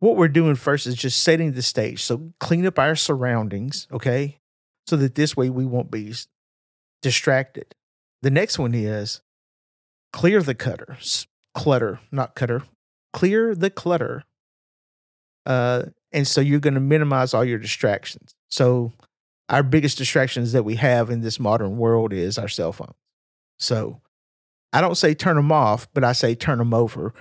what 0.00 0.16
we're 0.16 0.26
doing 0.26 0.56
first 0.56 0.88
is 0.88 0.96
just 0.96 1.22
setting 1.22 1.52
the 1.52 1.62
stage. 1.62 2.02
So, 2.02 2.32
clean 2.40 2.66
up 2.66 2.80
our 2.80 2.96
surroundings, 2.96 3.86
okay? 3.92 4.38
so 4.86 4.96
that 4.96 5.14
this 5.14 5.36
way 5.36 5.50
we 5.50 5.64
won't 5.64 5.90
be 5.90 6.14
distracted. 7.00 7.74
The 8.22 8.30
next 8.30 8.58
one 8.58 8.74
is 8.74 9.20
clear 10.12 10.42
the 10.42 10.54
cutter, 10.54 10.98
clutter, 11.54 12.00
not 12.10 12.34
cutter, 12.34 12.62
clear 13.12 13.54
the 13.54 13.70
clutter. 13.70 14.24
Uh, 15.44 15.84
and 16.12 16.26
so 16.26 16.40
you're 16.40 16.60
going 16.60 16.74
to 16.74 16.80
minimize 16.80 17.34
all 17.34 17.44
your 17.44 17.58
distractions. 17.58 18.34
So 18.50 18.92
our 19.52 19.62
biggest 19.62 19.98
distractions 19.98 20.52
that 20.52 20.64
we 20.64 20.76
have 20.76 21.10
in 21.10 21.20
this 21.20 21.38
modern 21.38 21.76
world 21.76 22.12
is 22.12 22.38
our 22.38 22.48
cell 22.48 22.72
phones. 22.72 22.94
So 23.58 24.00
I 24.72 24.80
don't 24.80 24.96
say 24.96 25.14
turn 25.14 25.36
them 25.36 25.52
off, 25.52 25.86
but 25.92 26.02
I 26.02 26.12
say 26.12 26.34
turn 26.34 26.58
them 26.58 26.72
over, 26.72 27.12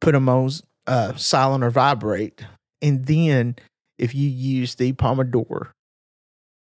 put 0.00 0.12
them 0.12 0.28
on 0.28 0.50
uh, 0.86 1.14
silent 1.16 1.64
or 1.64 1.70
vibrate. 1.70 2.44
And 2.82 3.06
then 3.06 3.56
if 3.96 4.14
you 4.14 4.28
use 4.28 4.74
the 4.74 4.92
Pomodoro 4.92 5.70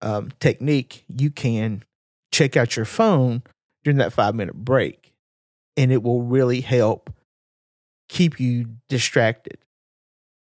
um, 0.03 0.31
technique, 0.41 1.05
you 1.09 1.31
can 1.31 1.85
check 2.33 2.57
out 2.57 2.77
your 2.77 2.85
phone 2.85 3.43
during 3.85 3.99
that 3.99 4.13
five 4.13 4.35
minute 4.35 4.57
break, 4.57 5.13
and 5.77 5.93
it 5.93 6.03
will 6.03 6.23
really 6.23 6.61
help 6.61 7.11
keep 8.09 8.41
you 8.41 8.67
distracted. 8.89 9.59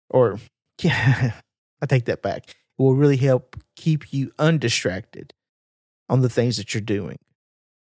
Or, 0.10 0.38
yeah, 0.82 1.32
I 1.82 1.86
take 1.86 2.06
that 2.06 2.22
back. 2.22 2.56
Will 2.78 2.96
really 2.96 3.18
help 3.18 3.56
keep 3.76 4.12
you 4.14 4.32
undistracted 4.38 5.34
on 6.10 6.22
the 6.22 6.30
things 6.30 6.58
that 6.58 6.74
you're 6.74 6.82
doing. 6.82 7.20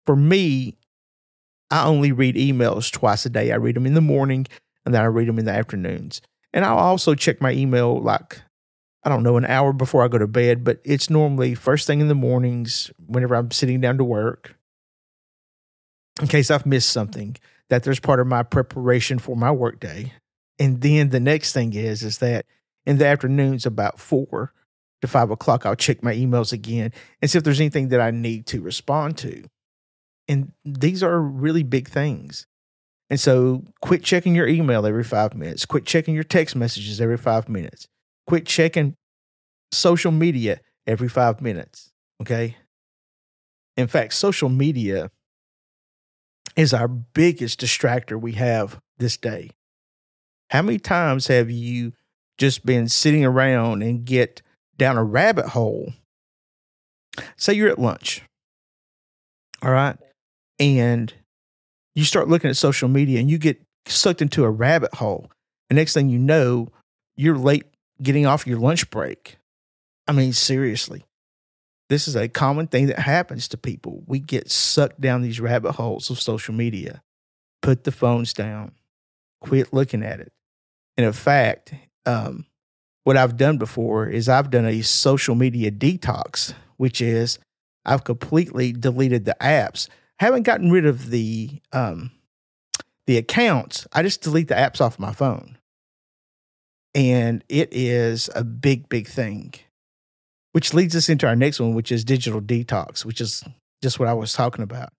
For 0.06 0.16
me, 0.16 0.78
I 1.70 1.84
only 1.84 2.12
read 2.12 2.36
emails 2.36 2.90
twice 2.90 3.26
a 3.26 3.30
day. 3.30 3.52
I 3.52 3.56
read 3.56 3.76
them 3.76 3.86
in 3.86 3.94
the 3.94 4.00
morning 4.00 4.46
and 4.84 4.94
then 4.94 5.02
I 5.02 5.06
read 5.06 5.28
them 5.28 5.38
in 5.38 5.44
the 5.44 5.52
afternoons. 5.52 6.22
And 6.52 6.64
I'll 6.64 6.78
also 6.78 7.14
check 7.14 7.40
my 7.40 7.52
email 7.52 8.00
like 8.00 8.40
I 9.04 9.10
don't 9.10 9.22
know, 9.22 9.36
an 9.36 9.46
hour 9.46 9.72
before 9.72 10.04
I 10.04 10.08
go 10.08 10.18
to 10.18 10.26
bed, 10.26 10.64
but 10.64 10.80
it's 10.84 11.08
normally 11.08 11.54
first 11.54 11.86
thing 11.86 12.00
in 12.00 12.08
the 12.08 12.14
mornings 12.14 12.90
whenever 13.06 13.36
I'm 13.36 13.50
sitting 13.50 13.80
down 13.80 13.96
to 13.98 14.04
work, 14.04 14.56
in 16.20 16.26
case 16.26 16.50
I've 16.50 16.66
missed 16.66 16.90
something, 16.90 17.36
that 17.68 17.84
there's 17.84 18.00
part 18.00 18.20
of 18.20 18.26
my 18.26 18.42
preparation 18.42 19.18
for 19.18 19.36
my 19.36 19.50
workday. 19.50 20.12
And 20.58 20.80
then 20.80 21.10
the 21.10 21.20
next 21.20 21.52
thing 21.52 21.74
is, 21.74 22.02
is 22.02 22.18
that 22.18 22.44
in 22.84 22.98
the 22.98 23.06
afternoons 23.06 23.64
about 23.64 24.00
four 24.00 24.52
to 25.02 25.08
five 25.08 25.30
o'clock, 25.30 25.64
I'll 25.64 25.76
check 25.76 26.02
my 26.02 26.14
emails 26.14 26.52
again 26.52 26.92
and 27.20 27.30
see 27.30 27.38
if 27.38 27.44
there's 27.44 27.60
anything 27.60 27.88
that 27.88 28.00
I 28.00 28.10
need 28.10 28.46
to 28.46 28.60
respond 28.60 29.18
to. 29.18 29.44
And 30.26 30.52
these 30.64 31.02
are 31.02 31.20
really 31.20 31.62
big 31.62 31.88
things. 31.88 32.46
And 33.10 33.18
so 33.18 33.64
quit 33.80 34.02
checking 34.02 34.34
your 34.34 34.46
email 34.46 34.84
every 34.84 35.04
five 35.04 35.34
minutes, 35.34 35.64
quit 35.64 35.86
checking 35.86 36.14
your 36.14 36.24
text 36.24 36.54
messages 36.54 37.00
every 37.00 37.16
five 37.16 37.48
minutes 37.48 37.88
Quit 38.28 38.44
checking 38.44 38.94
social 39.72 40.12
media 40.12 40.60
every 40.86 41.08
five 41.08 41.40
minutes. 41.40 41.92
Okay. 42.20 42.56
In 43.78 43.86
fact, 43.86 44.12
social 44.12 44.50
media 44.50 45.10
is 46.54 46.74
our 46.74 46.88
biggest 46.88 47.58
distractor 47.58 48.20
we 48.20 48.32
have 48.32 48.80
this 48.98 49.16
day. 49.16 49.48
How 50.50 50.60
many 50.60 50.78
times 50.78 51.28
have 51.28 51.50
you 51.50 51.94
just 52.36 52.66
been 52.66 52.86
sitting 52.86 53.24
around 53.24 53.80
and 53.80 54.04
get 54.04 54.42
down 54.78 54.96
a 54.96 55.04
rabbit 55.04 55.46
hole? 55.46 55.92
Say 57.36 57.54
you're 57.54 57.68
at 57.68 57.78
lunch, 57.78 58.22
all 59.60 59.72
right, 59.72 59.96
and 60.60 61.12
you 61.94 62.04
start 62.04 62.28
looking 62.28 62.48
at 62.48 62.56
social 62.56 62.88
media 62.88 63.18
and 63.18 63.28
you 63.28 63.38
get 63.38 63.60
sucked 63.86 64.22
into 64.22 64.44
a 64.44 64.50
rabbit 64.50 64.94
hole. 64.94 65.30
And 65.68 65.76
next 65.76 65.94
thing 65.94 66.08
you 66.08 66.18
know, 66.18 66.68
you're 67.16 67.36
late 67.36 67.64
getting 68.00 68.26
off 68.26 68.46
your 68.46 68.58
lunch 68.58 68.88
break. 68.90 69.36
I 70.06 70.12
mean, 70.12 70.32
seriously, 70.32 71.04
this 71.88 72.06
is 72.06 72.16
a 72.16 72.28
common 72.28 72.68
thing 72.68 72.86
that 72.86 73.00
happens 73.00 73.48
to 73.48 73.56
people. 73.56 74.02
We 74.06 74.20
get 74.20 74.50
sucked 74.50 75.00
down 75.00 75.22
these 75.22 75.40
rabbit 75.40 75.72
holes 75.72 76.10
of 76.10 76.20
social 76.20 76.54
media. 76.54 77.02
Put 77.62 77.84
the 77.84 77.92
phones 77.92 78.32
down, 78.32 78.72
quit 79.40 79.72
looking 79.72 80.04
at 80.04 80.20
it. 80.20 80.32
And 80.96 81.04
in 81.06 81.12
fact, 81.12 81.74
um, 82.06 82.46
what 83.08 83.16
I've 83.16 83.38
done 83.38 83.56
before 83.56 84.06
is 84.06 84.28
I've 84.28 84.50
done 84.50 84.66
a 84.66 84.82
social 84.82 85.34
media 85.34 85.70
detox, 85.70 86.52
which 86.76 87.00
is 87.00 87.38
I've 87.86 88.04
completely 88.04 88.70
deleted 88.70 89.24
the 89.24 89.34
apps. 89.40 89.88
haven't 90.18 90.42
gotten 90.42 90.70
rid 90.70 90.84
of 90.84 91.08
the 91.08 91.62
um, 91.72 92.10
the 93.06 93.16
accounts. 93.16 93.86
I 93.94 94.02
just 94.02 94.20
delete 94.20 94.48
the 94.48 94.56
apps 94.56 94.82
off 94.82 94.98
my 94.98 95.14
phone. 95.14 95.56
And 96.94 97.42
it 97.48 97.70
is 97.72 98.28
a 98.34 98.44
big, 98.44 98.90
big 98.90 99.08
thing, 99.08 99.54
which 100.52 100.74
leads 100.74 100.94
us 100.94 101.08
into 101.08 101.26
our 101.26 101.34
next 101.34 101.60
one, 101.60 101.72
which 101.72 101.90
is 101.90 102.04
digital 102.04 102.42
detox, 102.42 103.06
which 103.06 103.22
is 103.22 103.42
just 103.82 103.98
what 103.98 104.10
I 104.10 104.12
was 104.12 104.34
talking 104.34 104.64
about. 104.64 104.90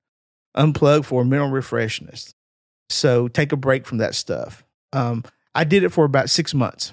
Unplug 0.58 1.06
for 1.06 1.24
mental 1.24 1.52
refreshness. 1.52 2.34
So 2.90 3.28
take 3.28 3.52
a 3.52 3.56
break 3.56 3.86
from 3.86 4.00
that 4.00 4.16
stuff. 4.16 4.64
Um, 4.94 5.24
I 5.54 5.64
did 5.64 5.84
it 5.84 5.90
for 5.90 6.06
about 6.06 6.32
six 6.32 6.56
months. 6.56 6.92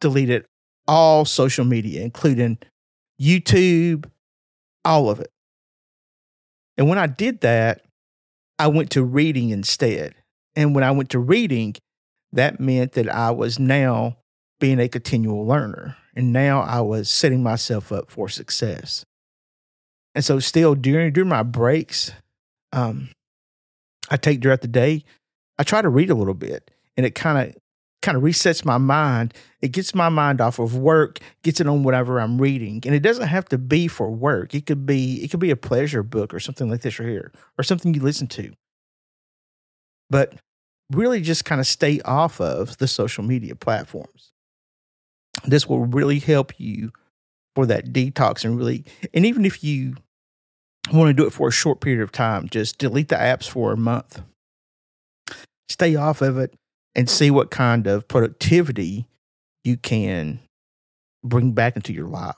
Deleted 0.00 0.46
all 0.86 1.24
social 1.24 1.64
media, 1.64 2.02
including 2.02 2.58
YouTube, 3.20 4.06
all 4.84 5.10
of 5.10 5.20
it. 5.20 5.30
And 6.76 6.88
when 6.88 6.98
I 6.98 7.06
did 7.06 7.40
that, 7.40 7.82
I 8.58 8.68
went 8.68 8.90
to 8.92 9.02
reading 9.02 9.50
instead. 9.50 10.14
And 10.56 10.74
when 10.74 10.84
I 10.84 10.90
went 10.90 11.10
to 11.10 11.18
reading, 11.18 11.74
that 12.32 12.60
meant 12.60 12.92
that 12.92 13.08
I 13.08 13.30
was 13.30 13.58
now 13.58 14.16
being 14.60 14.80
a 14.80 14.88
continual 14.88 15.46
learner. 15.46 15.96
And 16.14 16.32
now 16.32 16.62
I 16.62 16.80
was 16.80 17.10
setting 17.10 17.42
myself 17.42 17.92
up 17.92 18.10
for 18.10 18.28
success. 18.28 19.04
And 20.14 20.24
so 20.24 20.40
still 20.40 20.74
during 20.74 21.12
during 21.12 21.28
my 21.28 21.42
breaks, 21.42 22.12
um, 22.72 23.10
I 24.10 24.16
take 24.16 24.42
throughout 24.42 24.62
the 24.62 24.68
day, 24.68 25.04
I 25.58 25.62
try 25.62 25.82
to 25.82 25.88
read 25.88 26.10
a 26.10 26.14
little 26.14 26.34
bit 26.34 26.70
and 26.96 27.06
it 27.06 27.14
kind 27.14 27.48
of 27.48 27.56
kind 28.02 28.16
of 28.16 28.22
resets 28.22 28.64
my 28.64 28.78
mind. 28.78 29.34
It 29.60 29.72
gets 29.72 29.94
my 29.94 30.08
mind 30.08 30.40
off 30.40 30.58
of 30.58 30.76
work, 30.76 31.18
gets 31.42 31.60
it 31.60 31.66
on 31.66 31.82
whatever 31.82 32.20
I'm 32.20 32.40
reading. 32.40 32.80
And 32.86 32.94
it 32.94 33.00
doesn't 33.00 33.28
have 33.28 33.46
to 33.46 33.58
be 33.58 33.88
for 33.88 34.10
work. 34.10 34.54
It 34.54 34.66
could 34.66 34.86
be 34.86 35.22
it 35.22 35.30
could 35.30 35.40
be 35.40 35.50
a 35.50 35.56
pleasure 35.56 36.02
book 36.02 36.32
or 36.32 36.40
something 36.40 36.70
like 36.70 36.82
this 36.82 36.98
right 36.98 37.08
here 37.08 37.32
or 37.58 37.64
something 37.64 37.94
you 37.94 38.00
listen 38.00 38.26
to. 38.28 38.52
But 40.10 40.34
really 40.90 41.20
just 41.20 41.44
kind 41.44 41.60
of 41.60 41.66
stay 41.66 42.00
off 42.02 42.40
of 42.40 42.78
the 42.78 42.88
social 42.88 43.24
media 43.24 43.54
platforms. 43.54 44.32
This 45.44 45.68
will 45.68 45.86
really 45.86 46.18
help 46.18 46.58
you 46.58 46.92
for 47.54 47.66
that 47.66 47.92
detox 47.92 48.44
and 48.44 48.56
really 48.56 48.84
and 49.12 49.26
even 49.26 49.44
if 49.44 49.64
you 49.64 49.96
want 50.92 51.08
to 51.08 51.12
do 51.12 51.26
it 51.26 51.32
for 51.32 51.48
a 51.48 51.52
short 51.52 51.80
period 51.80 52.00
of 52.00 52.12
time, 52.12 52.48
just 52.48 52.78
delete 52.78 53.08
the 53.08 53.16
apps 53.16 53.48
for 53.48 53.72
a 53.72 53.76
month. 53.76 54.22
Stay 55.68 55.96
off 55.96 56.22
of 56.22 56.38
it 56.38 56.54
and 56.98 57.08
see 57.08 57.30
what 57.30 57.52
kind 57.52 57.86
of 57.86 58.08
productivity 58.08 59.06
you 59.62 59.76
can 59.76 60.40
bring 61.22 61.52
back 61.52 61.76
into 61.76 61.92
your 61.92 62.08
life. 62.08 62.34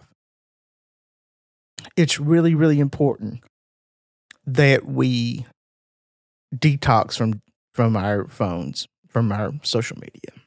It's 1.96 2.20
really, 2.20 2.54
really 2.54 2.78
important 2.78 3.40
that 4.46 4.84
we 4.84 5.46
detox 6.54 7.16
from 7.16 7.40
from 7.72 7.96
our 7.96 8.28
phones, 8.28 8.86
from 9.08 9.32
our 9.32 9.52
social 9.62 9.96
media. 9.96 10.42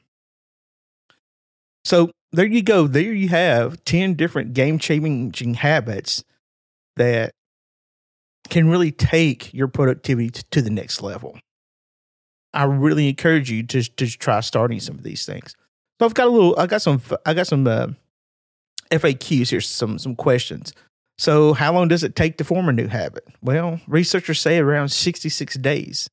So 1.84 2.12
there 2.30 2.46
you 2.46 2.62
go. 2.62 2.86
There 2.86 3.12
you 3.12 3.30
have 3.30 3.82
10 3.84 4.14
different 4.14 4.54
game 4.54 4.78
changing 4.78 5.54
habits 5.54 6.22
that 6.94 7.32
can 8.48 8.68
really 8.68 8.92
take 8.92 9.52
your 9.52 9.66
productivity 9.66 10.30
to 10.52 10.62
the 10.62 10.70
next 10.70 11.02
level. 11.02 11.36
I 12.54 12.64
really 12.64 13.08
encourage 13.08 13.50
you 13.50 13.62
to 13.64 13.82
to 13.82 14.06
try 14.06 14.40
starting 14.40 14.80
some 14.80 14.96
of 14.96 15.02
these 15.02 15.26
things. 15.26 15.54
So 15.98 16.06
I've 16.06 16.14
got 16.14 16.26
a 16.26 16.30
little, 16.30 16.58
I 16.58 16.66
got 16.66 16.82
some, 16.82 17.00
I 17.24 17.34
got 17.34 17.46
some 17.46 17.66
uh, 17.66 17.88
FAQs 18.90 19.50
here, 19.50 19.60
some 19.60 19.98
some 19.98 20.16
questions. 20.16 20.72
So 21.18 21.52
how 21.52 21.72
long 21.72 21.88
does 21.88 22.02
it 22.02 22.16
take 22.16 22.38
to 22.38 22.44
form 22.44 22.68
a 22.68 22.72
new 22.72 22.88
habit? 22.88 23.24
Well, 23.40 23.80
researchers 23.86 24.40
say 24.40 24.58
around 24.58 24.88
66 24.88 25.54
days. 25.58 26.10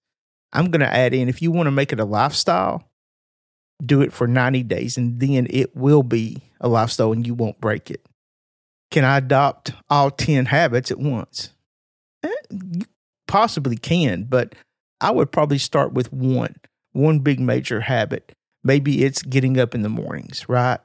I'm 0.53 0.69
going 0.69 0.81
to 0.81 0.93
add 0.93 1.13
in 1.13 1.29
if 1.29 1.41
you 1.41 1.49
want 1.49 1.67
to 1.67 1.71
make 1.71 1.91
it 1.91 1.99
a 1.99 2.05
lifestyle, 2.05 2.83
do 3.83 4.01
it 4.01 4.13
for 4.13 4.27
90 4.27 4.63
days 4.63 4.97
and 4.97 5.19
then 5.19 5.47
it 5.49 5.75
will 5.75 6.03
be 6.03 6.43
a 6.59 6.67
lifestyle 6.67 7.13
and 7.13 7.25
you 7.25 7.33
won't 7.33 7.59
break 7.59 7.89
it. 7.89 8.05
Can 8.91 9.05
I 9.05 9.17
adopt 9.17 9.73
all 9.89 10.11
10 10.11 10.45
habits 10.45 10.91
at 10.91 10.99
once? 10.99 11.51
Eh, 12.23 12.29
you 12.51 12.85
possibly 13.27 13.77
can, 13.77 14.25
but 14.25 14.53
I 15.01 15.11
would 15.11 15.31
probably 15.31 15.57
start 15.57 15.93
with 15.93 16.13
one, 16.13 16.55
one 16.93 17.19
big 17.19 17.39
major 17.39 17.81
habit. 17.81 18.33
Maybe 18.63 19.03
it's 19.03 19.23
getting 19.23 19.59
up 19.59 19.73
in 19.73 19.81
the 19.81 19.89
mornings, 19.89 20.47
right? 20.47 20.79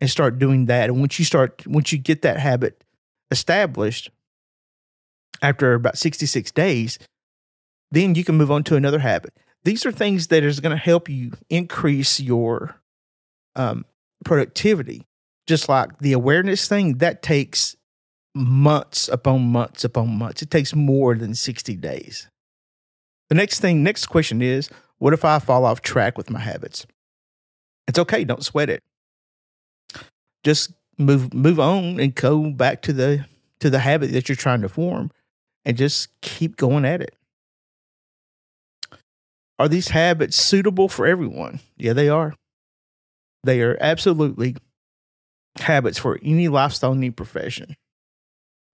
And 0.00 0.10
start 0.10 0.38
doing 0.38 0.66
that. 0.66 0.90
And 0.90 1.00
once 1.00 1.18
you 1.18 1.24
start, 1.24 1.66
once 1.66 1.92
you 1.92 1.98
get 1.98 2.22
that 2.22 2.38
habit 2.38 2.82
established, 3.30 4.10
after 5.42 5.74
about 5.74 5.96
66 5.96 6.50
days, 6.50 6.98
then 7.90 8.14
you 8.14 8.24
can 8.24 8.36
move 8.36 8.50
on 8.50 8.64
to 8.64 8.76
another 8.76 8.98
habit. 8.98 9.32
These 9.64 9.84
are 9.84 9.92
things 9.92 10.28
that 10.28 10.42
is 10.42 10.60
going 10.60 10.76
to 10.76 10.82
help 10.82 11.08
you 11.08 11.32
increase 11.48 12.20
your 12.20 12.80
um, 13.56 13.84
productivity. 14.24 15.06
Just 15.46 15.68
like 15.68 15.98
the 15.98 16.12
awareness 16.12 16.68
thing, 16.68 16.98
that 16.98 17.22
takes 17.22 17.76
months 18.34 19.08
upon 19.08 19.42
months 19.42 19.84
upon 19.84 20.16
months. 20.16 20.42
It 20.42 20.50
takes 20.50 20.74
more 20.74 21.14
than 21.14 21.34
60 21.34 21.76
days. 21.76 22.29
The 23.30 23.36
next 23.36 23.60
thing, 23.60 23.82
next 23.82 24.06
question 24.06 24.42
is 24.42 24.68
what 24.98 25.14
if 25.14 25.24
I 25.24 25.38
fall 25.38 25.64
off 25.64 25.80
track 25.80 26.18
with 26.18 26.30
my 26.30 26.40
habits? 26.40 26.86
It's 27.88 27.98
okay, 27.98 28.24
don't 28.24 28.44
sweat 28.44 28.68
it. 28.68 28.82
Just 30.44 30.72
move 30.98 31.32
move 31.32 31.58
on 31.58 31.98
and 31.98 32.14
go 32.14 32.50
back 32.50 32.82
to 32.82 32.92
the 32.92 33.24
to 33.60 33.70
the 33.70 33.78
habit 33.78 34.12
that 34.12 34.28
you're 34.28 34.36
trying 34.36 34.62
to 34.62 34.68
form 34.68 35.10
and 35.64 35.76
just 35.76 36.08
keep 36.20 36.56
going 36.56 36.84
at 36.84 37.00
it. 37.00 37.14
Are 39.58 39.68
these 39.68 39.88
habits 39.88 40.36
suitable 40.36 40.88
for 40.88 41.06
everyone? 41.06 41.60
Yeah, 41.76 41.92
they 41.92 42.08
are. 42.08 42.34
They 43.44 43.60
are 43.60 43.76
absolutely 43.80 44.56
habits 45.58 45.98
for 45.98 46.18
any 46.22 46.48
lifestyle 46.48 46.94
need 46.94 47.16
profession. 47.16 47.76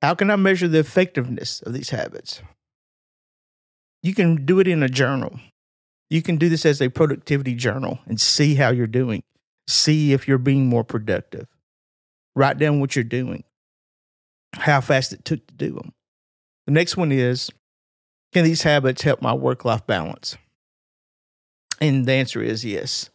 How 0.02 0.14
can 0.14 0.30
I 0.30 0.36
measure 0.36 0.68
the 0.68 0.78
effectiveness 0.78 1.62
of 1.62 1.72
these 1.72 1.90
habits? 1.90 2.40
You 4.02 4.14
can 4.14 4.44
do 4.44 4.60
it 4.60 4.68
in 4.68 4.82
a 4.82 4.88
journal. 4.88 5.38
You 6.10 6.22
can 6.22 6.36
do 6.36 6.48
this 6.48 6.64
as 6.64 6.80
a 6.80 6.88
productivity 6.88 7.54
journal 7.54 7.98
and 8.06 8.20
see 8.20 8.54
how 8.54 8.70
you're 8.70 8.86
doing. 8.86 9.22
See 9.66 10.12
if 10.12 10.28
you're 10.28 10.38
being 10.38 10.66
more 10.66 10.84
productive. 10.84 11.46
Write 12.36 12.58
down 12.58 12.80
what 12.80 12.94
you're 12.94 13.02
doing, 13.02 13.44
how 14.52 14.80
fast 14.80 15.12
it 15.12 15.24
took 15.24 15.46
to 15.46 15.54
do 15.54 15.72
them. 15.72 15.92
The 16.66 16.72
next 16.72 16.96
one 16.96 17.10
is 17.10 17.50
Can 18.32 18.44
these 18.44 18.62
habits 18.62 19.02
help 19.02 19.22
my 19.22 19.32
work 19.32 19.64
life 19.64 19.86
balance? 19.86 20.36
And 21.80 22.06
the 22.06 22.12
answer 22.12 22.42
is 22.42 22.64
yes. 22.64 23.10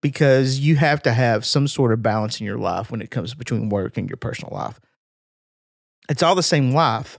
Because 0.00 0.58
you 0.58 0.76
have 0.76 1.02
to 1.02 1.12
have 1.12 1.44
some 1.44 1.68
sort 1.68 1.92
of 1.92 2.02
balance 2.02 2.40
in 2.40 2.46
your 2.46 2.58
life 2.58 2.90
when 2.90 3.02
it 3.02 3.10
comes 3.10 3.34
between 3.34 3.68
work 3.68 3.96
and 3.96 4.08
your 4.08 4.16
personal 4.16 4.54
life. 4.54 4.80
It's 6.08 6.22
all 6.22 6.34
the 6.34 6.42
same 6.42 6.72
life, 6.72 7.18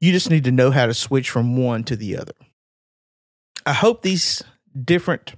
you 0.00 0.12
just 0.12 0.30
need 0.30 0.44
to 0.44 0.50
know 0.50 0.70
how 0.70 0.86
to 0.86 0.94
switch 0.94 1.30
from 1.30 1.56
one 1.56 1.84
to 1.84 1.96
the 1.96 2.16
other. 2.16 2.32
I 3.66 3.72
hope 3.74 4.02
these 4.02 4.42
different 4.82 5.34